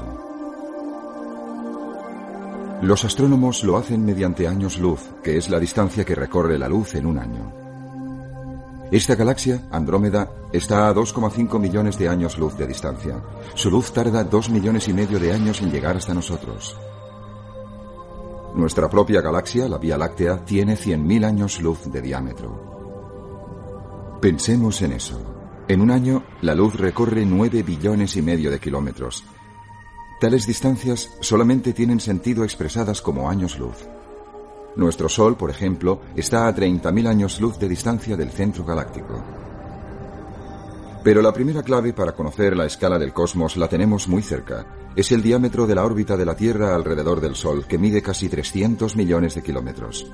[2.81, 6.95] Los astrónomos lo hacen mediante años luz, que es la distancia que recorre la luz
[6.95, 7.68] en un año.
[8.91, 13.23] Esta galaxia, Andrómeda, está a 2,5 millones de años luz de distancia.
[13.53, 16.75] Su luz tarda 2 millones y medio de años en llegar hasta nosotros.
[18.55, 24.17] Nuestra propia galaxia, la Vía Láctea, tiene 100.000 años luz de diámetro.
[24.19, 25.21] Pensemos en eso.
[25.67, 29.23] En un año, la luz recorre 9 billones y medio de kilómetros.
[30.19, 33.87] Tales distancias solamente tienen sentido expresadas como años luz.
[34.75, 39.23] Nuestro Sol, por ejemplo, está a 30.000 años luz de distancia del centro galáctico.
[41.03, 44.65] Pero la primera clave para conocer la escala del cosmos la tenemos muy cerca.
[44.95, 48.27] Es el diámetro de la órbita de la Tierra alrededor del Sol, que mide casi
[48.27, 50.11] 300 millones de kilómetros.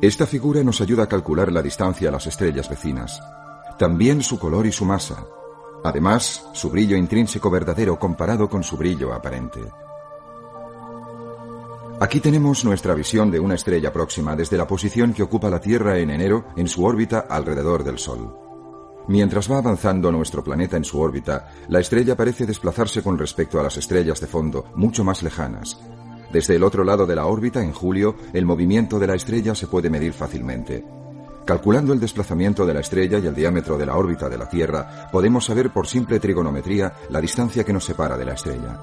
[0.00, 3.20] Esta figura nos ayuda a calcular la distancia a las estrellas vecinas,
[3.80, 5.26] también su color y su masa,
[5.82, 9.60] además su brillo intrínseco verdadero comparado con su brillo aparente.
[12.00, 15.98] Aquí tenemos nuestra visión de una estrella próxima desde la posición que ocupa la Tierra
[15.98, 18.34] en enero en su órbita alrededor del Sol.
[19.08, 23.62] Mientras va avanzando nuestro planeta en su órbita, la estrella parece desplazarse con respecto a
[23.62, 25.78] las estrellas de fondo, mucho más lejanas,
[26.30, 29.66] desde el otro lado de la órbita, en julio, el movimiento de la estrella se
[29.66, 30.84] puede medir fácilmente.
[31.46, 35.08] Calculando el desplazamiento de la estrella y el diámetro de la órbita de la Tierra,
[35.10, 38.78] podemos saber por simple trigonometría la distancia que nos separa de la estrella.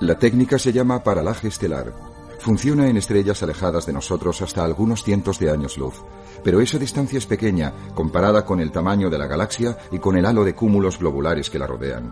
[0.00, 2.11] La técnica se llama paralaje estelar.
[2.42, 6.02] Funciona en estrellas alejadas de nosotros hasta algunos cientos de años luz,
[6.42, 10.26] pero esa distancia es pequeña comparada con el tamaño de la galaxia y con el
[10.26, 12.10] halo de cúmulos globulares que la rodean.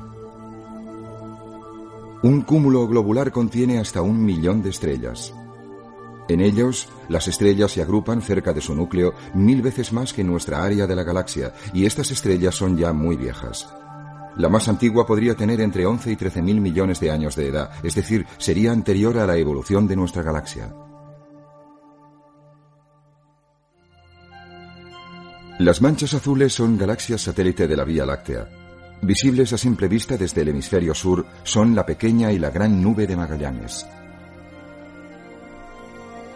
[2.23, 5.35] Un cúmulo globular contiene hasta un millón de estrellas.
[6.29, 10.29] En ellos, las estrellas se agrupan cerca de su núcleo mil veces más que en
[10.29, 13.69] nuestra área de la galaxia, y estas estrellas son ya muy viejas.
[14.41, 17.73] La más antigua podría tener entre 11 y 13 mil millones de años de edad,
[17.83, 20.73] es decir, sería anterior a la evolución de nuestra galaxia.
[25.59, 28.49] Las manchas azules son galaxias satélite de la Vía Láctea.
[29.03, 33.07] Visibles a simple vista desde el hemisferio sur son la pequeña y la gran nube
[33.07, 33.87] de Magallanes.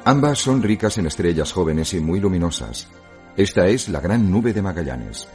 [0.05, 2.87] Ambas son ricas en estrellas jóvenes y muy luminosas.
[3.35, 5.27] Esta es la gran nube de Magallanes.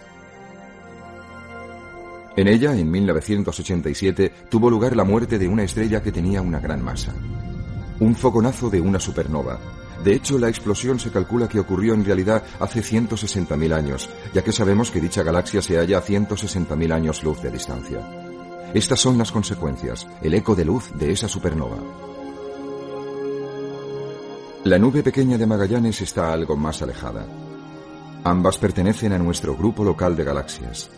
[2.39, 6.81] En ella, en 1987, tuvo lugar la muerte de una estrella que tenía una gran
[6.81, 7.13] masa.
[7.99, 9.59] Un foconazo de una supernova,
[10.05, 14.53] de hecho, la explosión se calcula que ocurrió en realidad hace 160.000 años, ya que
[14.53, 17.99] sabemos que dicha galaxia se halla a 160.000 años luz de distancia.
[18.73, 21.79] Estas son las consecuencias, el eco de luz de esa supernova.
[24.63, 27.27] La nube pequeña de Magallanes está algo más alejada.
[28.23, 30.89] Ambas pertenecen a nuestro grupo local de galaxias.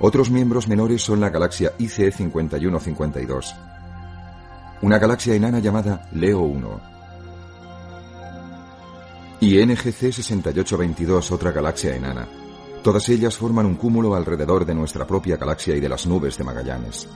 [0.00, 3.54] Otros miembros menores son la galaxia ICE 5152,
[4.80, 6.80] una galaxia enana llamada Leo 1,
[9.40, 12.26] y NGC 6822, otra galaxia enana.
[12.82, 16.44] Todas ellas forman un cúmulo alrededor de nuestra propia galaxia y de las nubes de
[16.44, 17.06] Magallanes.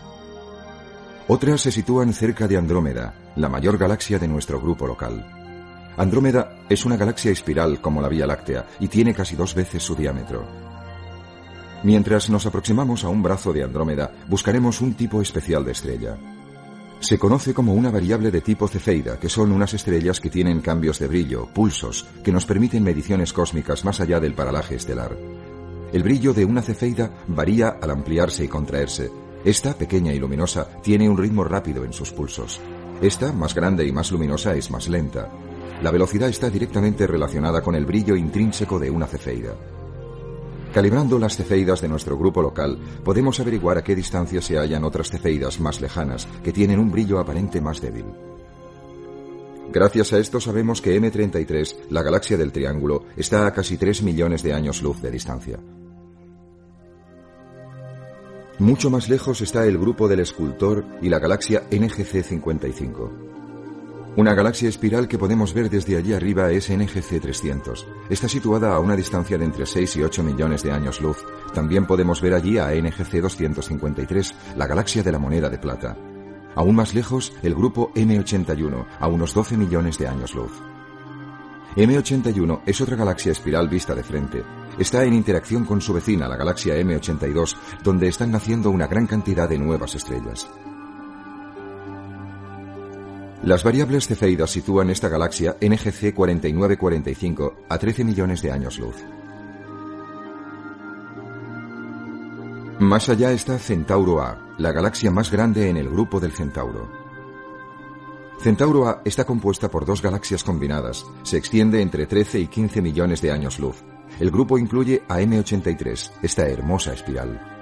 [1.27, 5.25] Otras se sitúan cerca de Andrómeda, la mayor galaxia de nuestro grupo local.
[5.97, 9.95] Andrómeda es una galaxia espiral como la Vía Láctea y tiene casi dos veces su
[9.95, 10.74] diámetro.
[11.85, 16.17] Mientras nos aproximamos a un brazo de Andrómeda, buscaremos un tipo especial de estrella.
[16.99, 20.99] Se conoce como una variable de tipo cefeida, que son unas estrellas que tienen cambios
[20.99, 25.15] de brillo, pulsos, que nos permiten mediciones cósmicas más allá del paralaje estelar.
[25.93, 29.11] El brillo de una cefeida varía al ampliarse y contraerse.
[29.45, 32.63] Esta, pequeña y luminosa, tiene un ritmo rápido en sus pulsos.
[33.03, 35.29] Esta, más grande y más luminosa, es más lenta.
[35.83, 39.55] La velocidad está directamente relacionada con el brillo intrínseco de una cefeida.
[40.75, 45.09] Calibrando las cefeidas de nuestro grupo local, podemos averiguar a qué distancia se hallan otras
[45.09, 48.07] cefeidas más lejanas, que tienen un brillo aparente más débil.
[49.73, 54.43] Gracias a esto sabemos que M33, la galaxia del Triángulo, está a casi 3 millones
[54.43, 55.61] de años luz de distancia.
[58.59, 63.34] Mucho más lejos está el grupo del escultor y la galaxia NGC 55.
[64.17, 67.85] Una galaxia espiral que podemos ver desde allí arriba es NGC 300.
[68.09, 71.25] Está situada a una distancia de entre 6 y 8 millones de años luz.
[71.53, 75.97] También podemos ver allí a NGC 253, la galaxia de la moneda de plata.
[76.55, 80.53] Aún más lejos, el grupo M81, a unos 12 millones de años luz.
[81.75, 84.45] M81 es otra galaxia espiral vista de frente.
[84.79, 89.49] Está en interacción con su vecina, la galaxia M82, donde están naciendo una gran cantidad
[89.49, 90.47] de nuevas estrellas.
[93.45, 98.97] Las variables cefeidas sitúan esta galaxia NGC 4945 a 13 millones de años luz.
[102.79, 106.89] Más allá está Centauro A, la galaxia más grande en el grupo del Centauro.
[108.41, 113.21] Centauro A está compuesta por dos galaxias combinadas, se extiende entre 13 y 15 millones
[113.21, 113.85] de años luz.
[114.21, 117.54] El grupo incluye a M83, esta hermosa espiral.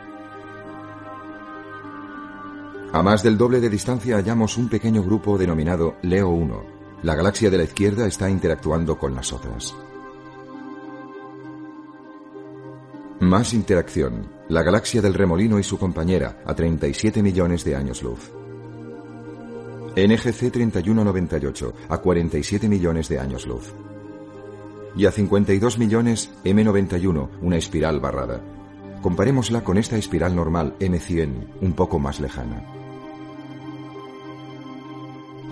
[2.93, 6.63] A más del doble de distancia hallamos un pequeño grupo denominado Leo 1.
[7.03, 9.75] La galaxia de la izquierda está interactuando con las otras.
[13.19, 14.29] Más interacción.
[14.51, 18.31] La galaxia del remolino y su compañera, a 37 millones de años luz.
[19.97, 23.73] NGC 3198, a 47 millones de años luz.
[24.97, 28.43] Y a 52 millones M91, una espiral barrada.
[29.01, 32.82] Comparémosla con esta espiral normal M100, un poco más lejana.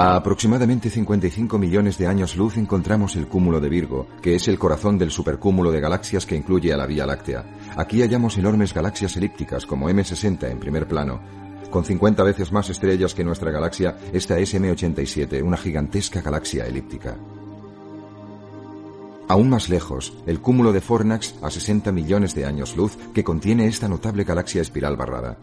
[0.03, 4.59] A aproximadamente 55 millones de años luz encontramos el cúmulo de Virgo, que es el
[4.59, 7.45] corazón del supercúmulo de galaxias que incluye a la Vía Láctea.
[7.77, 11.21] Aquí hallamos enormes galaxias elípticas como M60 en primer plano.
[11.69, 17.19] Con 50 veces más estrellas que nuestra galaxia, esta es M87, una gigantesca galaxia elíptica.
[19.29, 23.67] Aún más lejos, el cúmulo de Fornax a 60 millones de años luz que contiene
[23.67, 25.37] esta notable galaxia espiral barrada.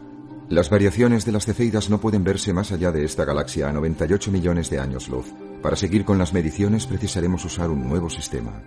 [0.50, 4.30] Las variaciones de las cefeidas no pueden verse más allá de esta galaxia a 98
[4.30, 5.26] millones de años luz.
[5.62, 8.62] Para seguir con las mediciones precisaremos usar un nuevo sistema.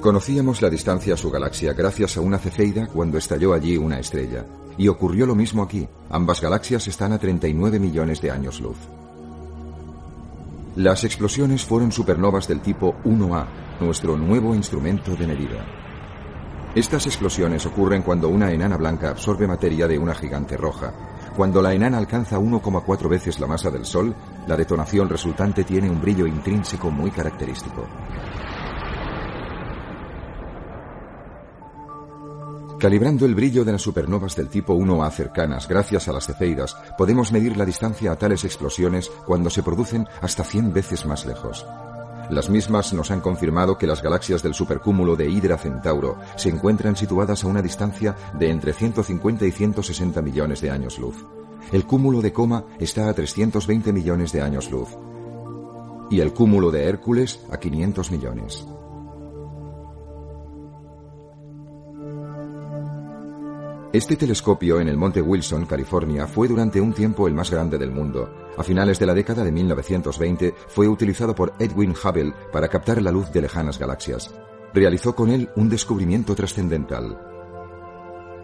[0.00, 4.46] Conocíamos la distancia a su galaxia gracias a una cefeida cuando estalló allí una estrella.
[4.78, 5.88] Y ocurrió lo mismo aquí.
[6.10, 8.76] Ambas galaxias están a 39 millones de años luz.
[10.76, 13.46] Las explosiones fueron supernovas del tipo 1A,
[13.80, 15.84] nuestro nuevo instrumento de medida.
[16.74, 20.92] Estas explosiones ocurren cuando una enana blanca absorbe materia de una gigante roja.
[21.36, 24.12] Cuando la enana alcanza 1,4 veces la masa del Sol,
[24.48, 27.86] la detonación resultante tiene un brillo intrínseco muy característico.
[32.80, 37.30] Calibrando el brillo de las supernovas del tipo 1A cercanas gracias a las cefeidas, podemos
[37.30, 41.64] medir la distancia a tales explosiones cuando se producen hasta 100 veces más lejos.
[42.30, 46.96] Las mismas nos han confirmado que las galaxias del supercúmulo de Hydra Centauro se encuentran
[46.96, 51.26] situadas a una distancia de entre 150 y 160 millones de años luz.
[51.72, 54.88] El cúmulo de Coma está a 320 millones de años luz.
[56.10, 58.66] Y el cúmulo de Hércules a 500 millones.
[63.94, 67.92] Este telescopio en el Monte Wilson, California, fue durante un tiempo el más grande del
[67.92, 68.28] mundo.
[68.58, 73.12] A finales de la década de 1920 fue utilizado por Edwin Hubble para captar la
[73.12, 74.34] luz de lejanas galaxias.
[74.72, 77.20] Realizó con él un descubrimiento trascendental.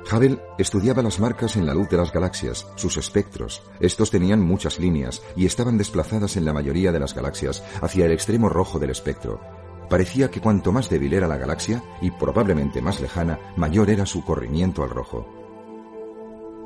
[0.09, 3.61] Hubble estudiaba las marcas en la luz de las galaxias, sus espectros.
[3.80, 8.12] Estos tenían muchas líneas y estaban desplazadas en la mayoría de las galaxias hacia el
[8.12, 9.40] extremo rojo del espectro.
[9.88, 14.24] Parecía que cuanto más débil era la galaxia, y probablemente más lejana, mayor era su
[14.24, 15.39] corrimiento al rojo.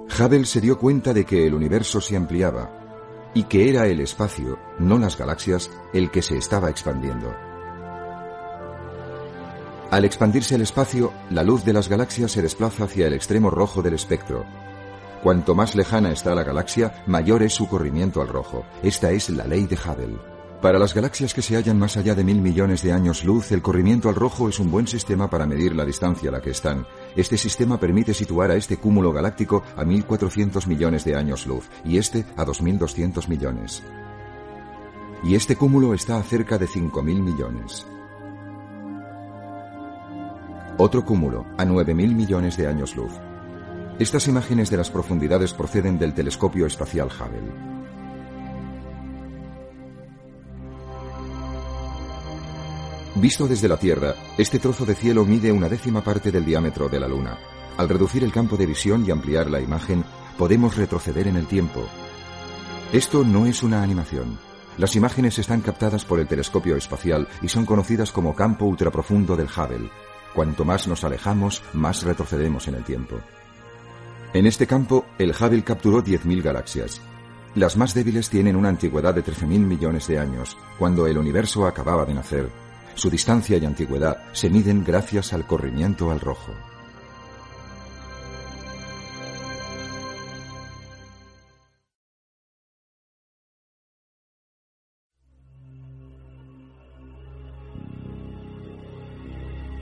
[0.09, 2.70] Hubble se dio cuenta de que el universo se ampliaba
[3.34, 7.34] y que era el espacio, no las galaxias, el que se estaba expandiendo.
[9.90, 13.82] Al expandirse el espacio, la luz de las galaxias se desplaza hacia el extremo rojo
[13.82, 14.44] del espectro.
[15.22, 18.64] Cuanto más lejana está la galaxia, mayor es su corrimiento al rojo.
[18.82, 20.18] Esta es la ley de Hubble.
[20.61, 23.62] Para las galaxias que se hallan más allá de mil millones de años luz, el
[23.62, 26.86] corrimiento al rojo es un buen sistema para medir la distancia a la que están.
[27.16, 31.98] Este sistema permite situar a este cúmulo galáctico a 1.400 millones de años luz y
[31.98, 33.82] este a 2.200 millones.
[35.22, 37.86] Y este cúmulo está a cerca de 5.000 millones.
[40.76, 43.12] Otro cúmulo, a 9.000 millones de años luz.
[44.00, 47.74] Estas imágenes de las profundidades proceden del telescopio espacial Hubble.
[53.16, 56.98] Visto desde la Tierra, este trozo de cielo mide una décima parte del diámetro de
[56.98, 57.38] la Luna.
[57.76, 60.04] Al reducir el campo de visión y ampliar la imagen,
[60.36, 61.86] podemos retroceder en el tiempo.
[62.92, 64.36] Esto no es una animación.
[64.78, 69.46] Las imágenes están captadas por el telescopio espacial y son conocidas como campo ultraprofundo del
[69.46, 69.90] Hubble.
[70.34, 73.20] Cuanto más nos alejamos, más retrocedemos en el tiempo.
[74.32, 77.00] En este campo, el Hubble capturó 10.000 galaxias.
[77.54, 82.04] Las más débiles tienen una antigüedad de 13.000 millones de años, cuando el universo acababa
[82.04, 82.63] de nacer,
[82.95, 86.53] su distancia y antigüedad se miden gracias al corrimiento al rojo.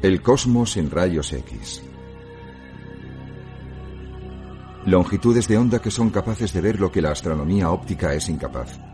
[0.03, 1.81] El cosmos en rayos X.
[4.85, 8.92] Longitudes de onda que son capaces de ver lo que la astronomía óptica es incapaz.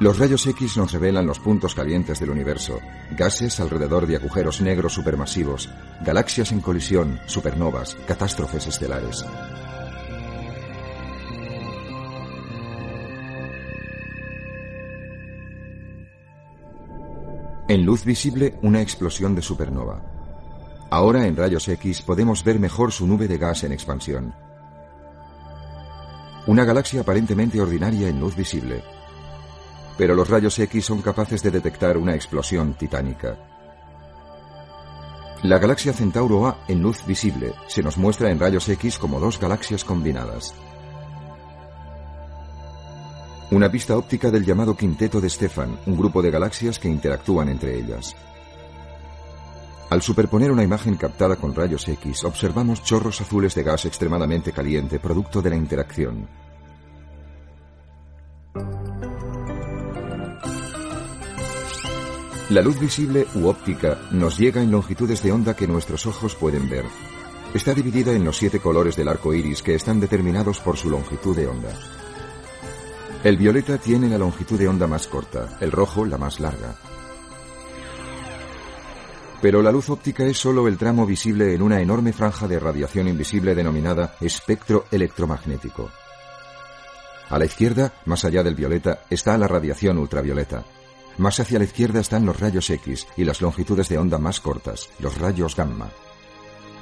[0.00, 2.78] Los rayos X nos revelan los puntos calientes del universo,
[3.16, 5.68] gases alrededor de agujeros negros supermasivos,
[6.04, 9.24] galaxias en colisión, supernovas, catástrofes estelares.
[17.66, 20.00] En luz visible, una explosión de supernova.
[20.90, 24.32] Ahora en rayos X podemos ver mejor su nube de gas en expansión.
[26.46, 28.82] Una galaxia aparentemente ordinaria en luz visible,
[29.98, 33.36] pero los rayos X son capaces de detectar una explosión titánica.
[35.42, 39.38] La galaxia Centauro A en luz visible se nos muestra en rayos X como dos
[39.40, 40.54] galaxias combinadas.
[43.50, 47.78] Una pista óptica del llamado quinteto de Stefan, un grupo de galaxias que interactúan entre
[47.78, 48.14] ellas.
[49.90, 55.00] Al superponer una imagen captada con rayos X, observamos chorros azules de gas extremadamente caliente,
[55.00, 56.28] producto de la interacción.
[62.50, 66.66] La luz visible u óptica nos llega en longitudes de onda que nuestros ojos pueden
[66.70, 66.86] ver.
[67.52, 71.36] Está dividida en los siete colores del arco iris que están determinados por su longitud
[71.36, 71.68] de onda.
[73.22, 76.74] El violeta tiene la longitud de onda más corta, el rojo la más larga.
[79.42, 83.08] Pero la luz óptica es solo el tramo visible en una enorme franja de radiación
[83.08, 85.90] invisible denominada espectro electromagnético.
[87.28, 90.64] A la izquierda, más allá del violeta, está la radiación ultravioleta.
[91.18, 94.88] Más hacia la izquierda están los rayos X y las longitudes de onda más cortas,
[95.00, 95.90] los rayos gamma.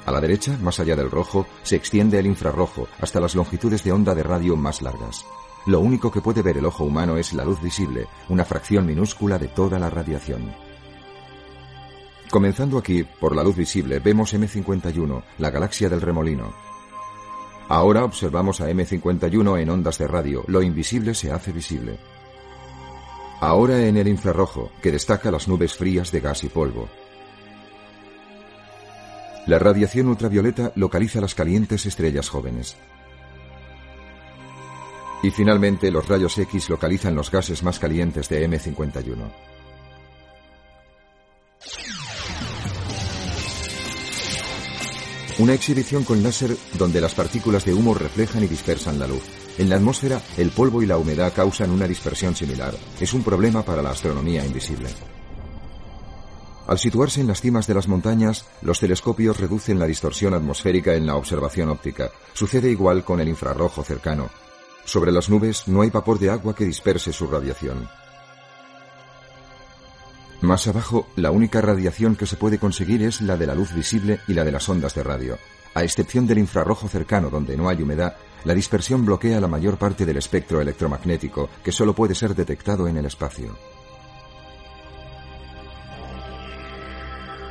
[0.05, 3.91] A la derecha, más allá del rojo, se extiende el infrarrojo hasta las longitudes de
[3.91, 5.25] onda de radio más largas.
[5.65, 9.39] Lo único que puede ver el ojo humano es la luz visible, una fracción minúscula
[9.39, 10.53] de toda la radiación.
[12.29, 16.53] Comenzando aquí, por la luz visible, vemos M51, la galaxia del remolino.
[17.69, 21.97] Ahora observamos a M51 en ondas de radio, lo invisible se hace visible.
[23.39, 26.89] Ahora en el infrarrojo, que destaca las nubes frías de gas y polvo.
[29.45, 32.75] La radiación ultravioleta localiza las calientes estrellas jóvenes.
[35.23, 39.15] Y finalmente los rayos X localizan los gases más calientes de M51.
[45.39, 49.46] Una exhibición con láser donde las partículas de humo reflejan y dispersan la luz.
[49.57, 52.75] En la atmósfera, el polvo y la humedad causan una dispersión similar.
[52.99, 54.89] Es un problema para la astronomía invisible.
[56.67, 61.07] Al situarse en las cimas de las montañas, los telescopios reducen la distorsión atmosférica en
[61.07, 62.11] la observación óptica.
[62.33, 64.29] Sucede igual con el infrarrojo cercano.
[64.85, 67.89] Sobre las nubes no hay vapor de agua que disperse su radiación.
[70.41, 74.19] Más abajo, la única radiación que se puede conseguir es la de la luz visible
[74.27, 75.39] y la de las ondas de radio.
[75.73, 78.17] A excepción del infrarrojo cercano donde no hay humedad,
[78.47, 82.95] la dispersión bloquea la mayor parte del espectro electromagnético que solo puede ser detectado en
[82.95, 83.57] el espacio.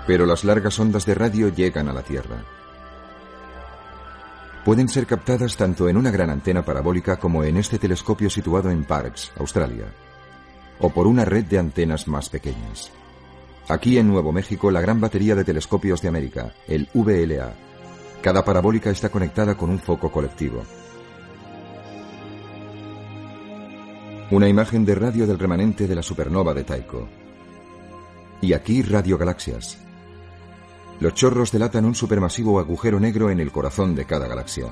[0.07, 2.43] Pero las largas ondas de radio llegan a la Tierra.
[4.65, 8.85] Pueden ser captadas tanto en una gran antena parabólica como en este telescopio situado en
[8.85, 9.93] Parkes, Australia
[10.79, 12.91] o por una red de antenas más pequeñas.
[13.69, 17.53] Aquí en Nuevo México, la gran batería de telescopios de América, el VLA.
[18.23, 20.63] Cada parabólica está conectada con un foco colectivo.
[24.29, 27.07] Una imagen de radio del remanente de la supernova de Tycho.
[28.43, 29.79] Y aquí radiogalaxias.
[30.99, 34.67] Los chorros delatan un supermasivo agujero negro en el corazón de cada galaxia.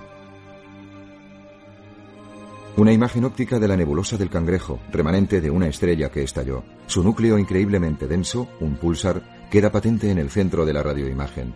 [2.76, 6.64] Una imagen óptica de la nebulosa del cangrejo, remanente de una estrella que estalló.
[6.88, 11.55] Su núcleo increíblemente denso, un pulsar, queda patente en el centro de la radioimagen.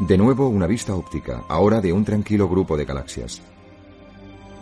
[0.00, 3.40] De nuevo una vista óptica, ahora de un tranquilo grupo de galaxias.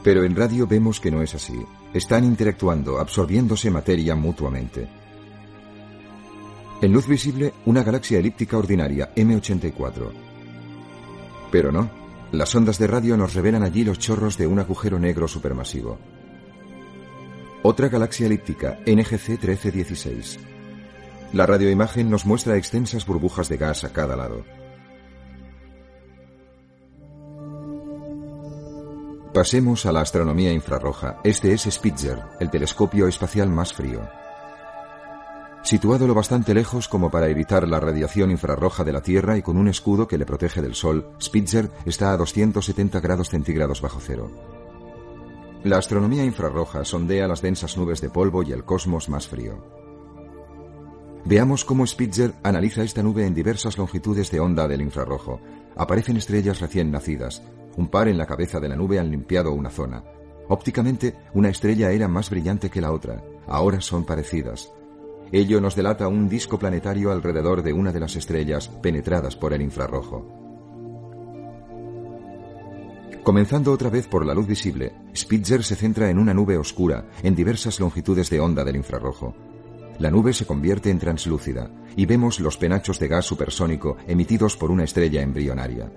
[0.09, 1.63] Pero en radio vemos que no es así.
[1.93, 4.89] Están interactuando, absorbiéndose materia mutuamente.
[6.81, 10.11] En luz visible, una galaxia elíptica ordinaria, M84.
[11.53, 11.91] Pero no,
[12.33, 15.99] las ondas de radio nos revelan allí los chorros de un agujero negro supermasivo.
[17.63, 20.39] Otra galaxia elíptica, NGC 1316.
[21.35, 24.43] La radioimagen nos muestra extensas burbujas de gas a cada lado.
[29.33, 31.21] Pasemos a la astronomía infrarroja.
[31.23, 34.09] Este es Spitzer, el telescopio espacial más frío.
[35.63, 39.59] Situado lo bastante lejos como para evitar la radiación infrarroja de la Tierra y con
[39.59, 44.31] un escudo que le protege del Sol, Spitzer está a 270 grados centígrados bajo cero.
[45.63, 49.63] La astronomía infrarroja sondea las densas nubes de polvo y el cosmos más frío.
[51.27, 55.39] Veamos cómo Spitzer analiza esta nube en diversas longitudes de onda del infrarrojo.
[55.77, 57.43] Aparecen estrellas recién nacidas.
[57.79, 60.03] Un par en la cabeza de la nube han limpiado una zona.
[60.49, 63.23] Ópticamente, una estrella era más brillante que la otra.
[63.47, 64.73] Ahora son parecidas.
[65.31, 69.63] Ello nos delata un disco planetario alrededor de una de las estrellas penetradas por el
[69.63, 70.27] infrarrojo.
[73.23, 77.37] Comenzando otra vez por la luz visible, Spitzer se centra en una nube oscura en
[77.37, 79.37] diversas longitudes de onda del infrarrojo.
[80.01, 84.73] La nube se convierte en translúcida y vemos los penachos de gas supersónico emitidos por
[84.73, 85.93] una estrella embrionaria.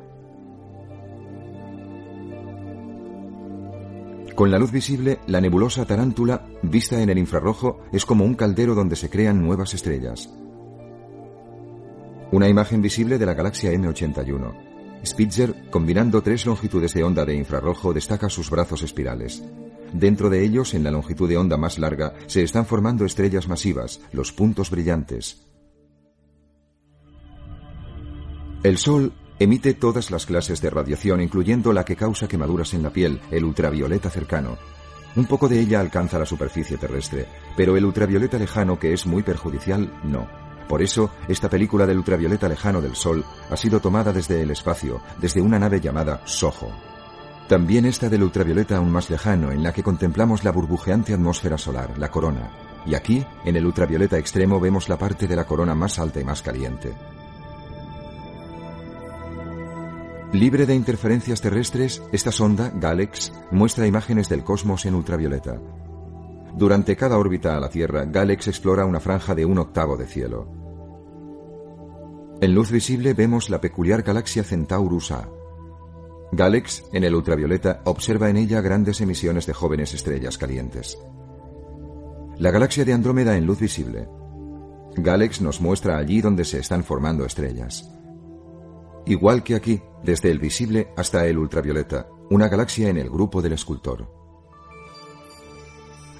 [4.41, 8.73] Con la luz visible, la nebulosa tarántula, vista en el infrarrojo, es como un caldero
[8.73, 10.31] donde se crean nuevas estrellas.
[12.31, 15.05] Una imagen visible de la galaxia M81.
[15.05, 19.43] Spitzer, combinando tres longitudes de onda de infrarrojo, destaca sus brazos espirales.
[19.93, 24.01] Dentro de ellos, en la longitud de onda más larga, se están formando estrellas masivas,
[24.11, 25.45] los puntos brillantes.
[28.63, 29.13] El Sol
[29.43, 33.43] emite todas las clases de radiación, incluyendo la que causa quemaduras en la piel, el
[33.43, 34.55] ultravioleta cercano.
[35.15, 37.25] Un poco de ella alcanza la superficie terrestre,
[37.57, 40.27] pero el ultravioleta lejano, que es muy perjudicial, no.
[40.69, 45.01] Por eso, esta película del ultravioleta lejano del Sol ha sido tomada desde el espacio,
[45.19, 46.71] desde una nave llamada Soho.
[47.49, 51.97] También esta del ultravioleta aún más lejano, en la que contemplamos la burbujeante atmósfera solar,
[51.97, 52.51] la corona.
[52.85, 56.23] Y aquí, en el ultravioleta extremo, vemos la parte de la corona más alta y
[56.23, 56.93] más caliente.
[60.33, 65.59] Libre de interferencias terrestres, esta sonda, Galex, muestra imágenes del cosmos en ultravioleta.
[66.55, 70.47] Durante cada órbita a la Tierra, Galex explora una franja de un octavo de cielo.
[72.39, 75.27] En luz visible vemos la peculiar galaxia Centaurus A.
[76.31, 80.97] Galex, en el ultravioleta, observa en ella grandes emisiones de jóvenes estrellas calientes.
[82.37, 84.07] La galaxia de Andrómeda en luz visible.
[84.95, 87.91] Galex nos muestra allí donde se están formando estrellas.
[89.05, 93.53] Igual que aquí, desde el visible hasta el ultravioleta, una galaxia en el grupo del
[93.53, 94.07] escultor.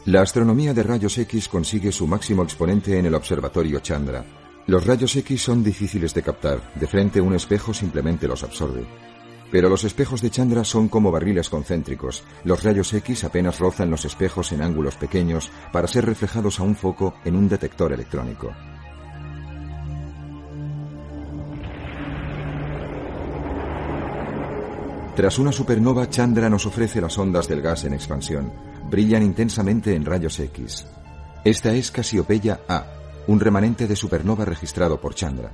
[0.05, 4.25] La astronomía de rayos X consigue su máximo exponente en el observatorio Chandra.
[4.65, 8.85] Los rayos X son difíciles de captar, de frente un espejo simplemente los absorbe.
[9.51, 12.23] Pero los espejos de Chandra son como barriles concéntricos.
[12.45, 16.75] Los rayos X apenas rozan los espejos en ángulos pequeños para ser reflejados a un
[16.75, 18.51] foco en un detector electrónico.
[25.15, 28.53] Tras una supernova, Chandra nos ofrece las ondas del gas en expansión.
[28.89, 30.87] Brillan intensamente en rayos X.
[31.43, 32.85] Esta es Casiopeia A,
[33.27, 35.51] un remanente de supernova registrado por Chandra.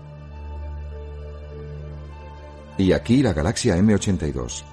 [2.78, 4.64] Y aquí la galaxia M82.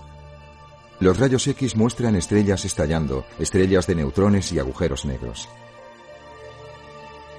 [1.01, 5.49] Los rayos X muestran estrellas estallando, estrellas de neutrones y agujeros negros.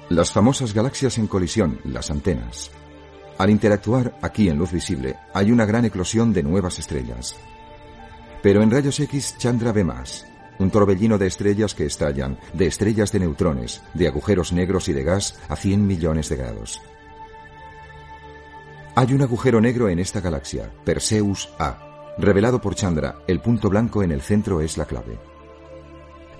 [0.09, 2.71] Las famosas galaxias en colisión, las antenas.
[3.37, 7.35] Al interactuar, aquí en luz visible, hay una gran eclosión de nuevas estrellas.
[8.41, 10.25] Pero en rayos X Chandra ve más.
[10.57, 15.03] Un torbellino de estrellas que estallan, de estrellas de neutrones, de agujeros negros y de
[15.03, 16.81] gas a 100 millones de grados.
[18.95, 22.13] Hay un agujero negro en esta galaxia, Perseus A.
[22.17, 25.34] Revelado por Chandra, el punto blanco en el centro es la clave.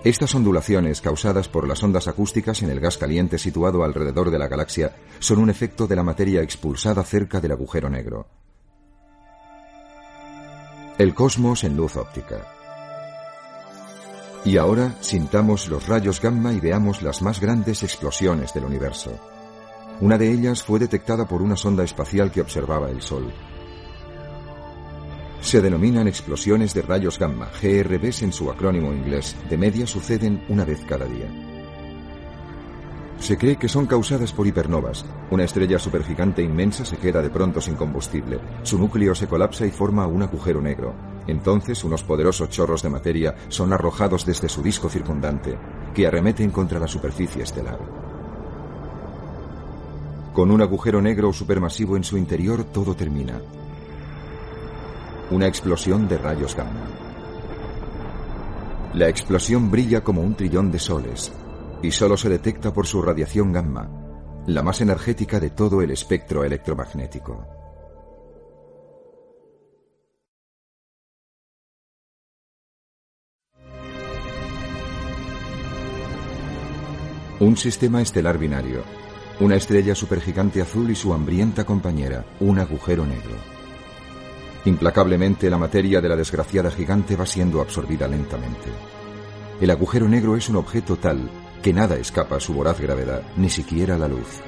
[0.06, 4.48] Estas ondulaciones causadas por las ondas acústicas en el gas caliente situado alrededor de la
[4.48, 8.28] galaxia son un efecto de la materia expulsada cerca del agujero negro.
[11.00, 12.46] El cosmos en luz óptica.
[14.46, 19.20] Y ahora sintamos los rayos gamma y veamos las más grandes explosiones del universo.
[20.02, 23.34] Una de ellas fue detectada por una sonda espacial que observaba el Sol.
[25.46, 29.36] Se denominan explosiones de rayos gamma, GRBs en su acrónimo inglés.
[29.48, 31.28] De media suceden una vez cada día.
[33.20, 35.06] Se cree que son causadas por hipernovas.
[35.30, 38.40] Una estrella supergigante inmensa se queda de pronto sin combustible.
[38.64, 40.96] Su núcleo se colapsa y forma un agujero negro.
[41.28, 45.60] Entonces unos poderosos chorros de materia son arrojados desde su disco circundante,
[45.94, 47.78] que arremeten contra la superficie estelar.
[50.34, 53.40] Con un agujero negro supermasivo en su interior todo termina.
[55.32, 56.88] Una explosión de rayos gamma.
[58.94, 61.34] La explosión brilla como un trillón de soles
[61.82, 63.90] y solo se detecta por su radiación gamma,
[64.46, 67.44] la más energética de todo el espectro electromagnético.
[77.40, 78.84] Un sistema estelar binario,
[79.40, 83.55] una estrella supergigante azul y su hambrienta compañera, un agujero negro.
[84.66, 88.70] Implacablemente la materia de la desgraciada gigante va siendo absorbida lentamente.
[89.62, 91.30] El agujero negro es un objeto tal
[91.62, 94.42] que nada escapa a su voraz gravedad, ni siquiera la luz.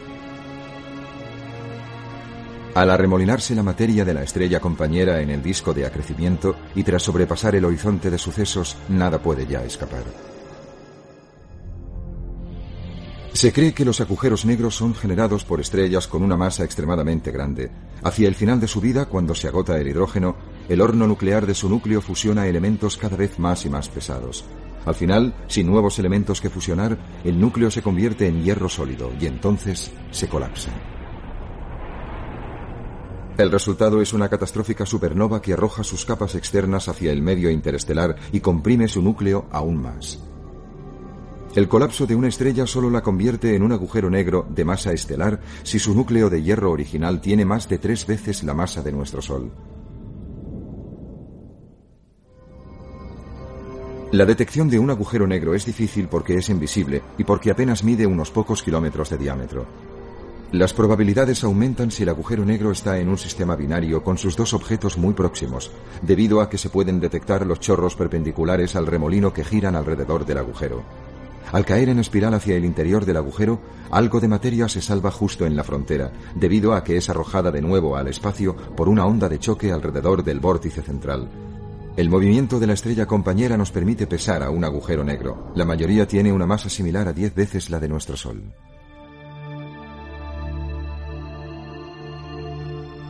[2.74, 7.04] Al arremolinarse la materia de la estrella compañera en el disco de acrecimiento y tras
[7.04, 10.04] sobrepasar el horizonte de sucesos, nada puede ya escapar.
[13.38, 17.70] Se cree que los agujeros negros son generados por estrellas con una masa extremadamente grande.
[18.02, 20.36] Hacia el final de su vida, cuando se agota el hidrógeno,
[20.68, 24.44] el horno nuclear de su núcleo fusiona elementos cada vez más y más pesados.
[24.88, 29.28] Al final, sin nuevos elementos que fusionar, el núcleo se convierte en hierro sólido y
[29.28, 30.72] entonces se colapsa.
[33.38, 38.16] El resultado es una catastrófica supernova que arroja sus capas externas hacia el medio interestelar
[38.32, 40.24] y comprime su núcleo aún más.
[41.56, 45.40] El colapso de una estrella solo la convierte en un agujero negro de masa estelar
[45.64, 49.22] si su núcleo de hierro original tiene más de tres veces la masa de nuestro
[49.22, 49.52] Sol.
[54.12, 58.08] La detección de un agujero negro es difícil porque es invisible y porque apenas mide
[58.08, 59.66] unos pocos kilómetros de diámetro.
[60.54, 64.54] Las probabilidades aumentan si el agujero negro está en un sistema binario con sus dos
[64.54, 65.72] objetos muy próximos,
[66.02, 70.38] debido a que se pueden detectar los chorros perpendiculares al remolino que giran alrededor del
[70.38, 70.86] agujero.
[71.52, 75.46] Al caer en espiral hacia el interior del agujero, algo de materia se salva justo
[75.46, 79.30] en la frontera, debido a que es arrojada de nuevo al espacio por una onda
[79.30, 81.30] de choque alrededor del vórtice central.
[81.96, 85.52] El movimiento de la estrella compañera nos permite pesar a un agujero negro.
[85.56, 88.54] La mayoría tiene una masa similar a 10 veces la de nuestro Sol.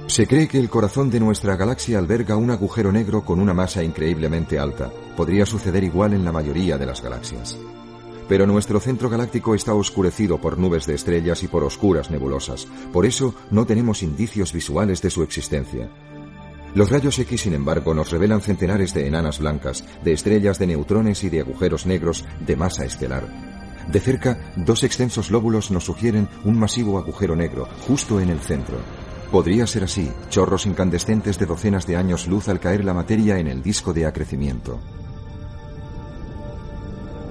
[0.06, 3.84] Se cree que el corazón de nuestra galaxia alberga un agujero negro con una masa
[3.84, 4.90] increíblemente alta.
[5.18, 7.58] Podría suceder igual en la mayoría de las galaxias
[8.28, 12.68] pero nuestro centro galáctico está oscurecido por nubes de estrellas y por oscuras nebulosas.
[12.92, 15.90] Por eso no tenemos indicios visuales de su existencia.
[16.76, 21.24] Los rayos X, sin embargo, nos revelan centenares de enanas blancas, de estrellas de neutrones
[21.24, 23.28] y de agujeros negros de masa estelar.
[23.92, 28.78] De cerca, dos extensos lóbulos nos sugieren un masivo agujero negro, justo en el centro.
[29.32, 33.48] Podría ser así, chorros incandescentes de docenas de años luz al caer la materia en
[33.48, 34.80] el disco de acrecimiento.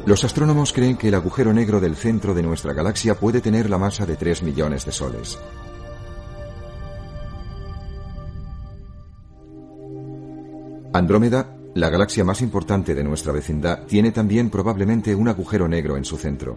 [0.07, 3.77] Los astrónomos creen que el agujero negro del centro de nuestra galaxia puede tener la
[3.77, 5.37] masa de 3 millones de soles.
[10.93, 16.05] Andrómeda, la galaxia más importante de nuestra vecindad, tiene también probablemente un agujero negro en
[16.05, 16.57] su centro.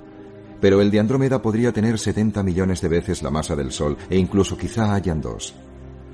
[0.62, 4.18] Pero el de Andrómeda podría tener 70 millones de veces la masa del Sol e
[4.20, 5.56] incluso quizá hayan dos.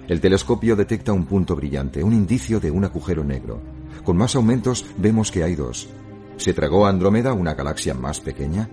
[0.08, 3.60] El telescopio detecta un punto brillante, un indicio de un agujero negro.
[4.06, 5.90] Con más aumentos vemos que hay dos.
[6.38, 8.70] ¿Se tragó Andrómeda una galaxia más pequeña?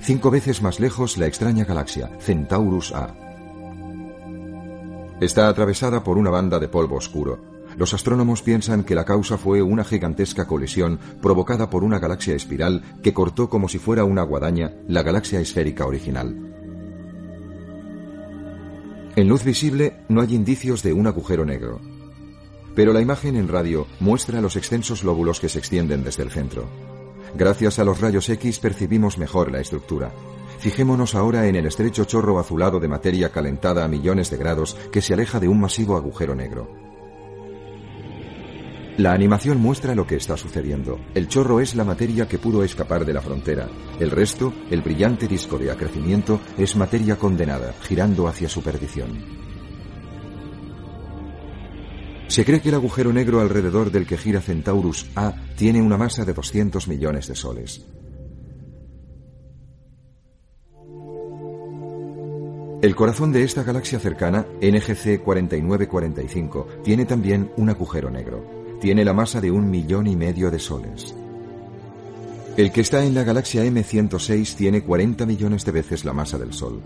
[0.00, 3.14] Cinco veces más lejos la extraña galaxia, Centaurus A.
[5.20, 7.38] Está atravesada por una banda de polvo oscuro.
[7.76, 12.82] Los astrónomos piensan que la causa fue una gigantesca colisión provocada por una galaxia espiral
[13.02, 16.52] que cortó como si fuera una guadaña la galaxia esférica original.
[19.14, 21.95] En luz visible no hay indicios de un agujero negro
[22.76, 26.68] pero la imagen en radio muestra los extensos lóbulos que se extienden desde el centro.
[27.34, 30.12] Gracias a los rayos X percibimos mejor la estructura.
[30.58, 35.00] Fijémonos ahora en el estrecho chorro azulado de materia calentada a millones de grados que
[35.00, 36.68] se aleja de un masivo agujero negro.
[38.98, 40.98] La animación muestra lo que está sucediendo.
[41.14, 43.68] El chorro es la materia que pudo escapar de la frontera.
[44.00, 49.45] El resto, el brillante disco de acrecimiento, es materia condenada, girando hacia su perdición.
[52.28, 56.24] Se cree que el agujero negro alrededor del que gira Centaurus A tiene una masa
[56.24, 57.84] de 200 millones de soles.
[62.82, 68.44] El corazón de esta galaxia cercana, NGC 4945, tiene también un agujero negro.
[68.80, 71.14] Tiene la masa de un millón y medio de soles.
[72.56, 76.52] El que está en la galaxia M106 tiene 40 millones de veces la masa del
[76.52, 76.80] Sol.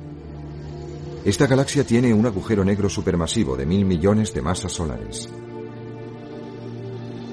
[1.25, 5.29] Esta galaxia tiene un agujero negro supermasivo de mil millones de masas solares.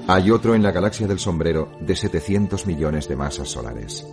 [0.06, 4.06] Hay otro en la galaxia del sombrero de 700 millones de masas solares.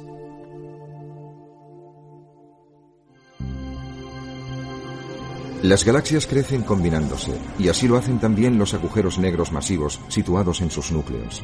[5.62, 10.72] Las galaxias crecen combinándose, y así lo hacen también los agujeros negros masivos situados en
[10.72, 11.44] sus núcleos.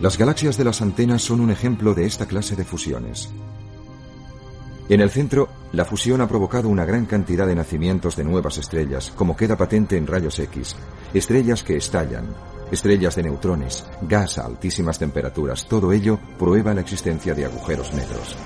[0.00, 3.30] Las galaxias de las antenas son un ejemplo de esta clase de fusiones.
[4.88, 9.12] En el centro, la fusión ha provocado una gran cantidad de nacimientos de nuevas estrellas,
[9.16, 10.76] como queda patente en rayos X,
[11.12, 12.26] estrellas que estallan,
[12.70, 18.36] estrellas de neutrones, gas a altísimas temperaturas, todo ello prueba la existencia de agujeros negros.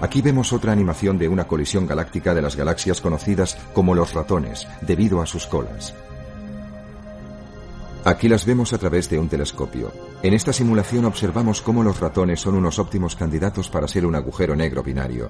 [0.00, 4.66] Aquí vemos otra animación de una colisión galáctica de las galaxias conocidas como los ratones,
[4.80, 5.94] debido a sus colas.
[8.04, 9.90] Aquí las vemos a través de un telescopio.
[10.22, 14.54] En esta simulación observamos cómo los ratones son unos óptimos candidatos para ser un agujero
[14.54, 15.28] negro binario.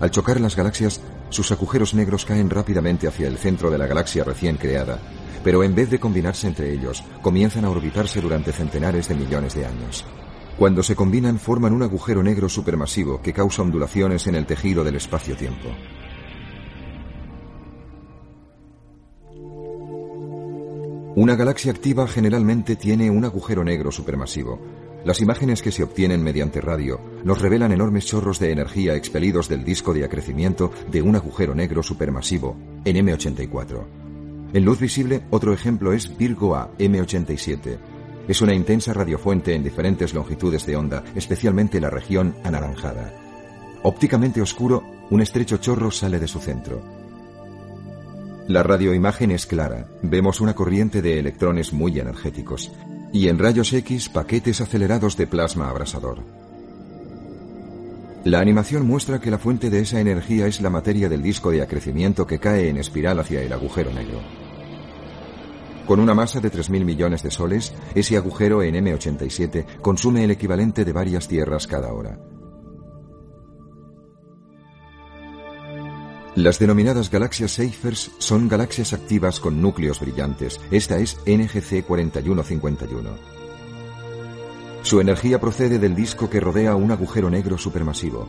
[0.00, 4.22] Al chocar las galaxias, sus agujeros negros caen rápidamente hacia el centro de la galaxia
[4.22, 4.98] recién creada,
[5.42, 9.66] pero en vez de combinarse entre ellos, comienzan a orbitarse durante centenares de millones de
[9.66, 10.04] años.
[10.56, 14.96] Cuando se combinan forman un agujero negro supermasivo que causa ondulaciones en el tejido del
[14.96, 15.68] espacio-tiempo.
[21.14, 24.60] Una galaxia activa generalmente tiene un agujero negro supermasivo,
[25.08, 29.64] las imágenes que se obtienen mediante radio nos revelan enormes chorros de energía expelidos del
[29.64, 33.86] disco de acrecimiento de un agujero negro supermasivo, en M84.
[34.52, 37.78] En luz visible, otro ejemplo es Virgo A, M87.
[38.28, 43.14] Es una intensa radiofuente en diferentes longitudes de onda, especialmente la región anaranjada.
[43.84, 46.82] Ópticamente oscuro, un estrecho chorro sale de su centro.
[48.46, 52.70] La radioimagen es clara, vemos una corriente de electrones muy energéticos
[53.12, 56.24] y en rayos X paquetes acelerados de plasma abrasador.
[58.24, 61.62] La animación muestra que la fuente de esa energía es la materia del disco de
[61.62, 64.20] acrecimiento que cae en espiral hacia el agujero negro.
[65.86, 70.84] Con una masa de 3.000 millones de soles, ese agujero en M87 consume el equivalente
[70.84, 72.18] de varias tierras cada hora.
[76.34, 80.60] Las denominadas galaxias Seyfers son galaxias activas con núcleos brillantes.
[80.70, 83.10] Esta es NGC 4151.
[84.82, 88.28] Su energía procede del disco que rodea un agujero negro supermasivo.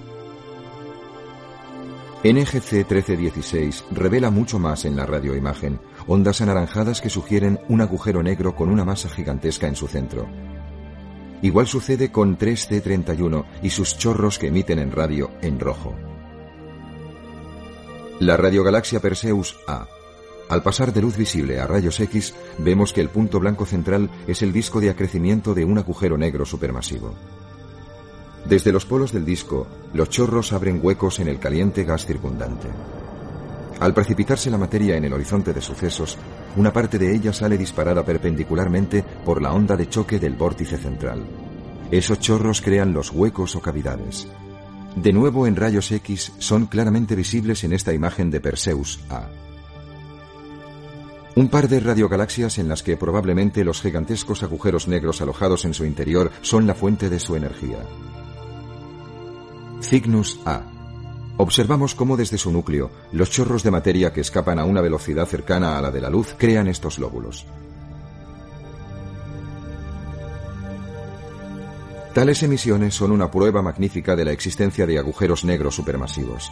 [2.23, 8.55] NGC 1316 revela mucho más en la radioimagen, ondas anaranjadas que sugieren un agujero negro
[8.55, 10.27] con una masa gigantesca en su centro.
[11.41, 15.95] Igual sucede con 3C31 y sus chorros que emiten en radio en rojo.
[18.19, 19.87] La radiogalaxia Perseus A.
[20.49, 24.41] Al pasar de luz visible a rayos X, vemos que el punto blanco central es
[24.41, 27.13] el disco de acrecimiento de un agujero negro supermasivo.
[28.45, 32.67] Desde los polos del disco, los chorros abren huecos en el caliente gas circundante.
[33.79, 36.17] Al precipitarse la materia en el horizonte de sucesos,
[36.57, 41.25] una parte de ella sale disparada perpendicularmente por la onda de choque del vórtice central.
[41.89, 44.27] Esos chorros crean los huecos o cavidades.
[44.95, 49.29] De nuevo en rayos X son claramente visibles en esta imagen de Perseus A.
[51.35, 55.85] Un par de radiogalaxias en las que probablemente los gigantescos agujeros negros alojados en su
[55.85, 57.77] interior son la fuente de su energía.
[59.81, 60.63] Cygnus A.
[61.37, 65.77] Observamos cómo desde su núcleo los chorros de materia que escapan a una velocidad cercana
[65.77, 67.45] a la de la luz crean estos lóbulos.
[72.13, 76.51] Tales emisiones son una prueba magnífica de la existencia de agujeros negros supermasivos.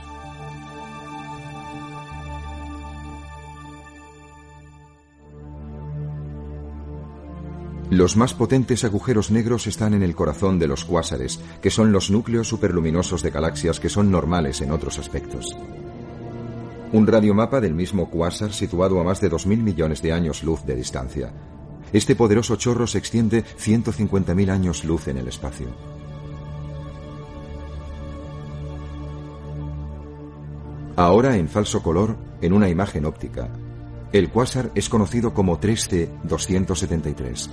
[7.89, 12.11] Los más potentes agujeros negros están en el corazón de los cuásares, que son los
[12.11, 15.57] núcleos superluminosos de galaxias que son normales en otros aspectos.
[16.91, 20.75] Un radiomapa del mismo cuásar situado a más de 2.000 millones de años luz de
[20.75, 21.31] distancia.
[21.93, 25.67] Este poderoso chorro se extiende 150.000 años luz en el espacio.
[30.95, 33.49] Ahora en falso color, en una imagen óptica.
[34.11, 37.49] El cuásar es conocido como 3C273.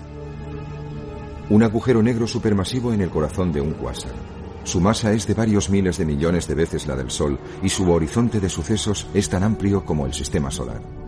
[1.51, 4.13] Un agujero negro supermasivo en el corazón de un cuásar.
[4.65, 7.91] Su masa es de varios miles de millones de veces la del Sol y su
[7.91, 11.04] horizonte de sucesos es tan amplio como el sistema solar.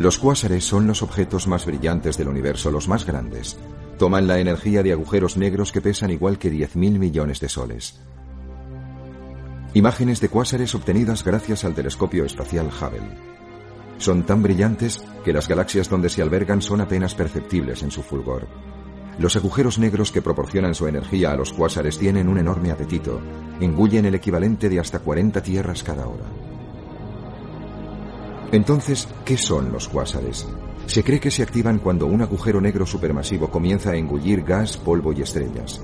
[0.00, 3.58] Los cuásares son los objetos más brillantes del universo, los más grandes.
[3.98, 8.00] Toman la energía de agujeros negros que pesan igual que 10.000 millones de soles.
[9.74, 13.14] Imágenes de cuásares obtenidas gracias al telescopio espacial Hubble.
[13.98, 18.48] Son tan brillantes que las galaxias donde se albergan son apenas perceptibles en su fulgor.
[19.18, 23.20] Los agujeros negros que proporcionan su energía a los cuásares tienen un enorme apetito.
[23.60, 26.39] Engullen el equivalente de hasta 40 tierras cada hora.
[28.52, 30.46] Entonces, ¿qué son los cuásares?
[30.86, 35.12] Se cree que se activan cuando un agujero negro supermasivo comienza a engullir gas, polvo
[35.12, 35.80] y estrellas.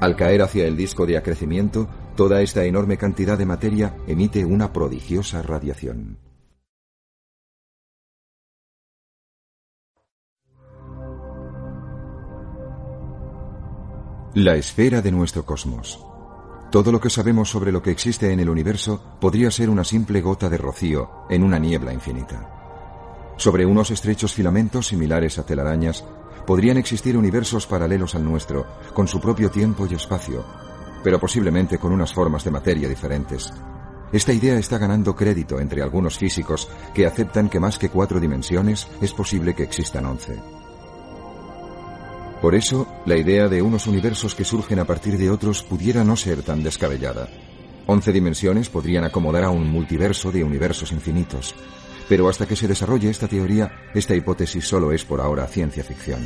[0.00, 4.72] Al caer hacia el disco de acrecimiento, toda esta enorme cantidad de materia emite una
[4.72, 6.18] prodigiosa radiación.
[14.34, 16.09] La esfera de nuestro cosmos.
[16.70, 20.20] Todo lo que sabemos sobre lo que existe en el universo podría ser una simple
[20.20, 23.34] gota de rocío en una niebla infinita.
[23.36, 26.04] Sobre unos estrechos filamentos similares a telarañas,
[26.46, 30.44] podrían existir universos paralelos al nuestro, con su propio tiempo y espacio,
[31.02, 33.52] pero posiblemente con unas formas de materia diferentes.
[34.12, 38.86] Esta idea está ganando crédito entre algunos físicos que aceptan que más que cuatro dimensiones
[39.00, 40.59] es posible que existan once.
[42.40, 46.16] Por eso, la idea de unos universos que surgen a partir de otros pudiera no
[46.16, 47.28] ser tan descabellada.
[47.86, 51.54] Once dimensiones podrían acomodar a un multiverso de universos infinitos.
[52.08, 56.20] Pero hasta que se desarrolle esta teoría, esta hipótesis solo es por ahora ciencia ficción.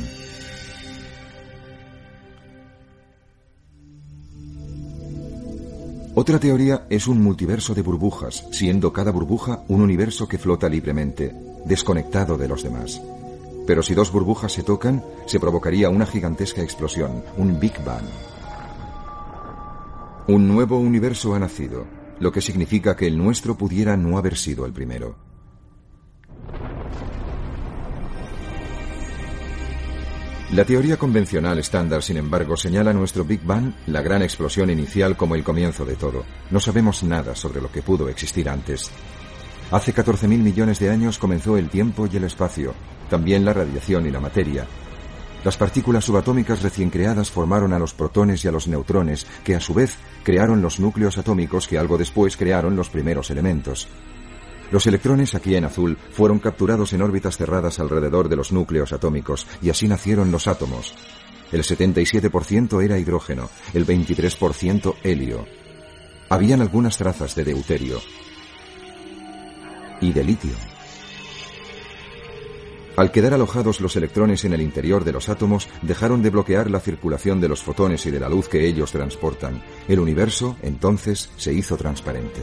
[6.17, 11.35] Otra teoría es un multiverso de burbujas, siendo cada burbuja un universo que flota libremente,
[11.65, 13.01] desconectado de los demás.
[13.65, 18.05] Pero si dos burbujas se tocan, se provocaría una gigantesca explosión, un Big Bang.
[20.27, 21.85] Un nuevo universo ha nacido,
[22.19, 25.15] lo que significa que el nuestro pudiera no haber sido el primero.
[30.51, 35.35] La teoría convencional estándar, sin embargo, señala nuestro Big Bang, la gran explosión inicial, como
[35.35, 36.23] el comienzo de todo.
[36.51, 38.91] No sabemos nada sobre lo que pudo existir antes.
[39.71, 42.73] Hace 14.000 millones de años comenzó el tiempo y el espacio,
[43.09, 44.65] también la radiación y la materia.
[45.43, 49.59] Las partículas subatómicas recién creadas formaron a los protones y a los neutrones, que a
[49.59, 53.87] su vez crearon los núcleos atómicos que algo después crearon los primeros elementos.
[54.71, 59.45] Los electrones, aquí en azul, fueron capturados en órbitas cerradas alrededor de los núcleos atómicos
[59.61, 60.95] y así nacieron los átomos.
[61.51, 65.45] El 77% era hidrógeno, el 23% helio.
[66.29, 67.99] Habían algunas trazas de deuterio
[70.01, 70.74] y de litio.
[72.97, 76.79] Al quedar alojados los electrones en el interior de los átomos, dejaron de bloquear la
[76.79, 79.61] circulación de los fotones y de la luz que ellos transportan.
[79.89, 82.41] El universo, entonces, se hizo transparente.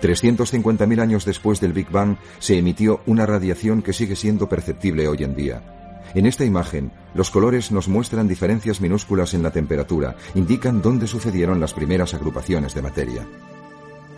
[0.00, 5.24] 350.000 años después del Big Bang se emitió una radiación que sigue siendo perceptible hoy
[5.24, 5.62] en día.
[6.14, 11.60] En esta imagen, los colores nos muestran diferencias minúsculas en la temperatura, indican dónde sucedieron
[11.60, 13.26] las primeras agrupaciones de materia.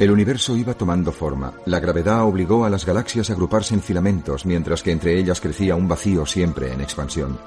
[0.00, 1.52] El universo iba tomando forma.
[1.66, 5.76] La gravedad obligó a las galaxias a agruparse en filamentos, mientras que entre ellas crecía
[5.76, 7.38] un vacío siempre en expansión.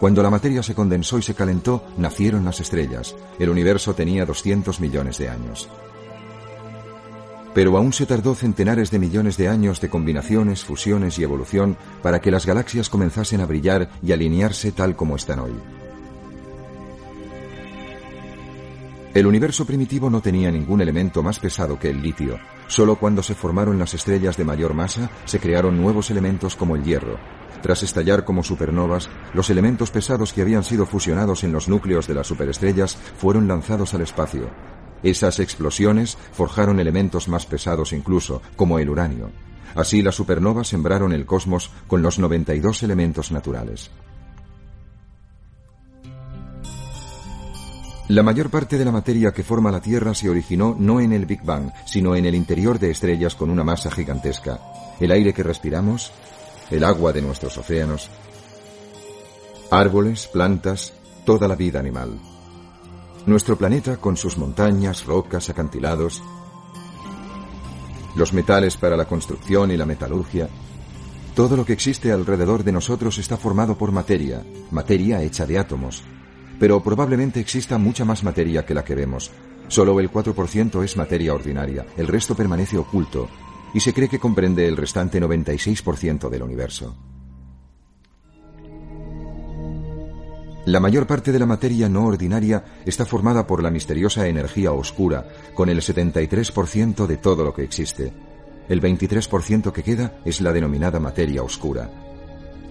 [0.00, 3.14] Cuando la materia se condensó y se calentó, nacieron las estrellas.
[3.38, 5.68] El universo tenía 200 millones de años.
[7.54, 12.20] Pero aún se tardó centenares de millones de años de combinaciones, fusiones y evolución para
[12.20, 15.54] que las galaxias comenzasen a brillar y alinearse tal como están hoy.
[19.16, 22.38] El universo primitivo no tenía ningún elemento más pesado que el litio.
[22.66, 26.84] Solo cuando se formaron las estrellas de mayor masa se crearon nuevos elementos como el
[26.84, 27.16] hierro.
[27.62, 32.12] Tras estallar como supernovas, los elementos pesados que habían sido fusionados en los núcleos de
[32.12, 34.50] las superestrellas fueron lanzados al espacio,
[35.02, 39.30] esas explosiones forjaron elementos más pesados incluso, como el uranio.
[39.74, 43.90] Así las supernovas sembraron el cosmos con los 92 elementos naturales.
[48.08, 51.26] La mayor parte de la materia que forma la Tierra se originó no en el
[51.26, 54.60] Big Bang, sino en el interior de estrellas con una masa gigantesca.
[55.00, 56.12] El aire que respiramos,
[56.70, 58.08] el agua de nuestros océanos,
[59.72, 60.92] árboles, plantas,
[61.24, 62.20] toda la vida animal.
[63.26, 66.22] Nuestro planeta con sus montañas, rocas, acantilados,
[68.14, 70.48] los metales para la construcción y la metalurgia,
[71.34, 76.04] todo lo que existe alrededor de nosotros está formado por materia, materia hecha de átomos.
[76.58, 79.30] Pero probablemente exista mucha más materia que la que vemos.
[79.68, 83.28] Solo el 4% es materia ordinaria, el resto permanece oculto,
[83.74, 86.96] y se cree que comprende el restante 96% del universo.
[90.66, 95.24] La mayor parte de la materia no ordinaria está formada por la misteriosa energía oscura,
[95.54, 98.12] con el 73% de todo lo que existe.
[98.68, 102.05] El 23% que queda es la denominada materia oscura.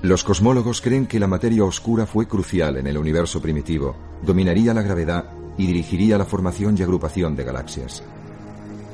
[0.05, 4.83] Los cosmólogos creen que la materia oscura fue crucial en el universo primitivo, dominaría la
[4.83, 8.03] gravedad y dirigiría la formación y agrupación de galaxias.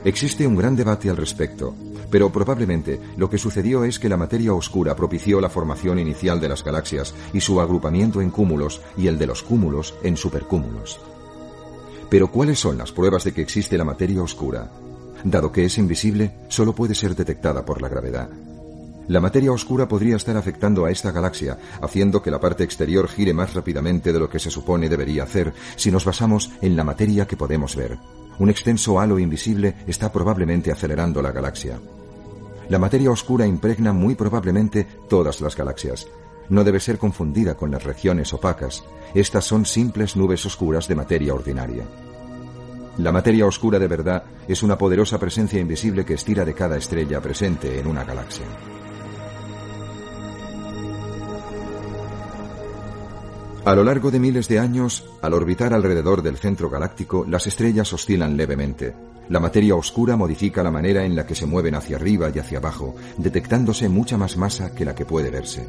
[0.05, 1.76] Existe un gran debate al respecto,
[2.09, 6.47] pero probablemente lo que sucedió es que la materia oscura propició la formación inicial de
[6.47, 10.97] las galaxias y su agrupamiento en cúmulos y el de los cúmulos en supercúmulos.
[12.09, 14.72] Pero ¿cuáles son las pruebas de que existe la materia oscura?
[15.26, 18.30] Dado que es invisible, solo puede ser detectada por la gravedad.
[19.12, 23.34] La materia oscura podría estar afectando a esta galaxia, haciendo que la parte exterior gire
[23.34, 27.28] más rápidamente de lo que se supone debería hacer si nos basamos en la materia
[27.28, 27.99] que podemos ver.
[28.39, 31.78] Un extenso halo invisible está probablemente acelerando la galaxia.
[32.70, 36.07] La materia oscura impregna muy probablemente todas las galaxias.
[36.47, 38.82] No debe ser confundida con las regiones opacas.
[39.14, 41.84] Estas son simples nubes oscuras de materia ordinaria.
[42.97, 47.20] La materia oscura de verdad es una poderosa presencia invisible que estira de cada estrella
[47.20, 48.45] presente en una galaxia.
[53.64, 57.93] A lo largo de miles de años, al orbitar alrededor del centro galáctico, las estrellas
[57.93, 58.95] oscilan levemente.
[59.30, 62.57] La materia oscura modifica la manera en la que se mueven hacia arriba y hacia
[62.57, 65.68] abajo, detectándose mucha más masa que la que puede verse.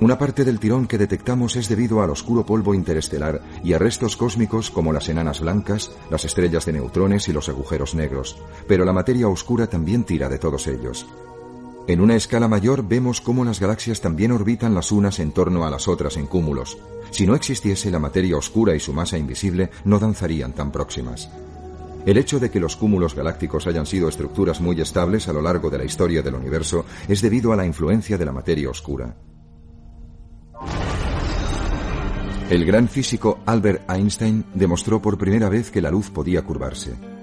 [0.00, 4.16] Una parte del tirón que detectamos es debido al oscuro polvo interestelar y a restos
[4.16, 8.92] cósmicos como las enanas blancas, las estrellas de neutrones y los agujeros negros, pero la
[8.92, 11.06] materia oscura también tira de todos ellos.
[11.86, 15.70] En una escala mayor vemos cómo las galaxias también orbitan las unas en torno a
[15.70, 16.78] las otras en cúmulos,
[17.10, 21.30] si no existiese la materia oscura y su masa invisible, no danzarían tan próximas.
[22.06, 25.70] El hecho de que los cúmulos galácticos hayan sido estructuras muy estables a lo largo
[25.70, 29.14] de la historia del universo es debido a la influencia de la materia oscura.
[32.50, 37.13] El gran físico Albert Einstein demostró por primera vez que la luz podía curvarse.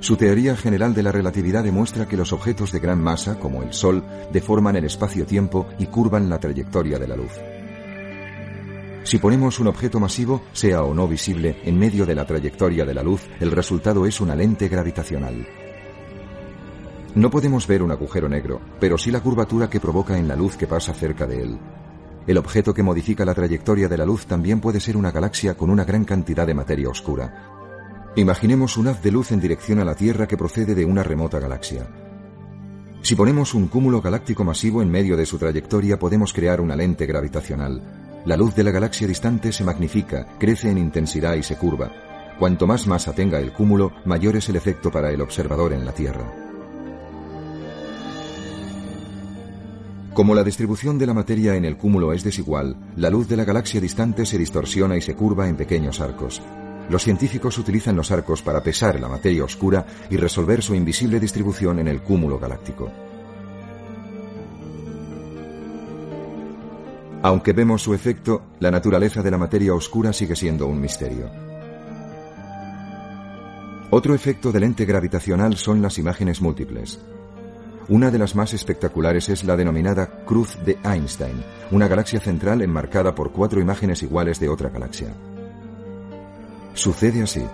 [0.00, 3.72] Su teoría general de la relatividad demuestra que los objetos de gran masa, como el
[3.72, 7.32] Sol, deforman el espacio-tiempo y curvan la trayectoria de la luz.
[9.02, 12.94] Si ponemos un objeto masivo, sea o no visible, en medio de la trayectoria de
[12.94, 15.46] la luz, el resultado es una lente gravitacional.
[17.14, 20.56] No podemos ver un agujero negro, pero sí la curvatura que provoca en la luz
[20.56, 21.58] que pasa cerca de él.
[22.26, 25.70] El objeto que modifica la trayectoria de la luz también puede ser una galaxia con
[25.70, 27.57] una gran cantidad de materia oscura.
[28.18, 31.38] Imaginemos un haz de luz en dirección a la Tierra que procede de una remota
[31.38, 31.86] galaxia.
[33.00, 37.06] Si ponemos un cúmulo galáctico masivo en medio de su trayectoria podemos crear una lente
[37.06, 37.80] gravitacional.
[38.24, 41.92] La luz de la galaxia distante se magnifica, crece en intensidad y se curva.
[42.40, 45.92] Cuanto más masa tenga el cúmulo, mayor es el efecto para el observador en la
[45.92, 46.28] Tierra.
[50.12, 53.44] Como la distribución de la materia en el cúmulo es desigual, la luz de la
[53.44, 56.42] galaxia distante se distorsiona y se curva en pequeños arcos.
[56.88, 61.78] Los científicos utilizan los arcos para pesar la materia oscura y resolver su invisible distribución
[61.78, 62.90] en el cúmulo galáctico.
[67.22, 71.28] Aunque vemos su efecto, la naturaleza de la materia oscura sigue siendo un misterio.
[73.90, 77.00] Otro efecto del lente gravitacional son las imágenes múltiples.
[77.88, 83.14] Una de las más espectaculares es la denominada Cruz de Einstein, una galaxia central enmarcada
[83.14, 85.14] por cuatro imágenes iguales de otra galaxia.
[86.78, 87.44] Sucede así.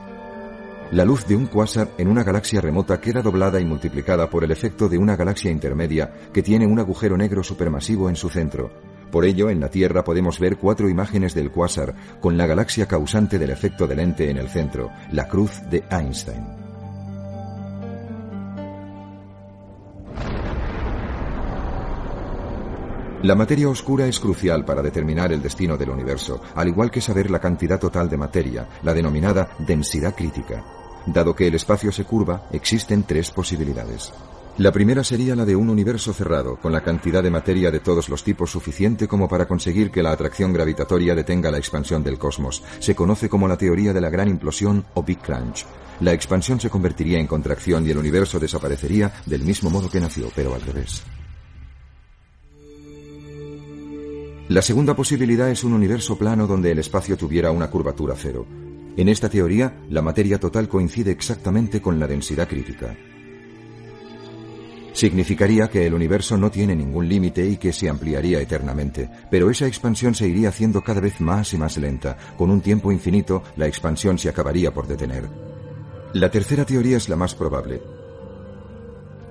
[0.90, 4.50] La luz de un cuásar en una galaxia remota queda doblada y multiplicada por el
[4.50, 8.70] efecto de una galaxia intermedia que tiene un agujero negro supermasivo en su centro.
[9.10, 13.38] Por ello, en la Tierra podemos ver cuatro imágenes del cuásar con la galaxia causante
[13.38, 16.63] del efecto de lente en el centro, la cruz de Einstein.
[23.24, 27.30] La materia oscura es crucial para determinar el destino del universo, al igual que saber
[27.30, 30.62] la cantidad total de materia, la denominada densidad crítica.
[31.06, 34.12] Dado que el espacio se curva, existen tres posibilidades.
[34.58, 38.10] La primera sería la de un universo cerrado, con la cantidad de materia de todos
[38.10, 42.62] los tipos suficiente como para conseguir que la atracción gravitatoria detenga la expansión del cosmos.
[42.78, 45.64] Se conoce como la teoría de la gran implosión o Big Crunch.
[46.00, 50.28] La expansión se convertiría en contracción y el universo desaparecería del mismo modo que nació,
[50.36, 51.02] pero al revés.
[54.48, 58.46] La segunda posibilidad es un universo plano donde el espacio tuviera una curvatura cero.
[58.94, 62.94] En esta teoría, la materia total coincide exactamente con la densidad crítica.
[64.92, 69.66] Significaría que el universo no tiene ningún límite y que se ampliaría eternamente, pero esa
[69.66, 72.18] expansión se iría haciendo cada vez más y más lenta.
[72.36, 75.24] Con un tiempo infinito, la expansión se acabaría por detener.
[76.12, 77.80] La tercera teoría es la más probable.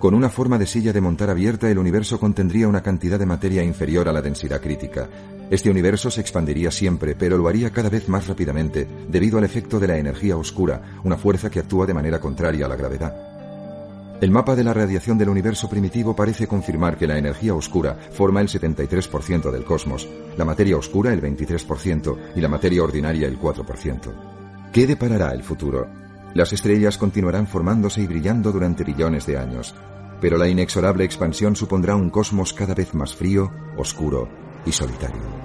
[0.03, 3.63] Con una forma de silla de montar abierta, el universo contendría una cantidad de materia
[3.63, 5.07] inferior a la densidad crítica.
[5.49, 9.79] Este universo se expandiría siempre, pero lo haría cada vez más rápidamente, debido al efecto
[9.79, 13.15] de la energía oscura, una fuerza que actúa de manera contraria a la gravedad.
[14.19, 18.41] El mapa de la radiación del universo primitivo parece confirmar que la energía oscura forma
[18.41, 24.11] el 73% del cosmos, la materia oscura el 23% y la materia ordinaria el 4%.
[24.73, 25.87] ¿Qué deparará el futuro?
[26.33, 29.75] Las estrellas continuarán formándose y brillando durante billones de años,
[30.23, 34.29] pero la inexorable expansión supondrá un cosmos cada vez más frío, oscuro
[34.65, 35.42] y solitario.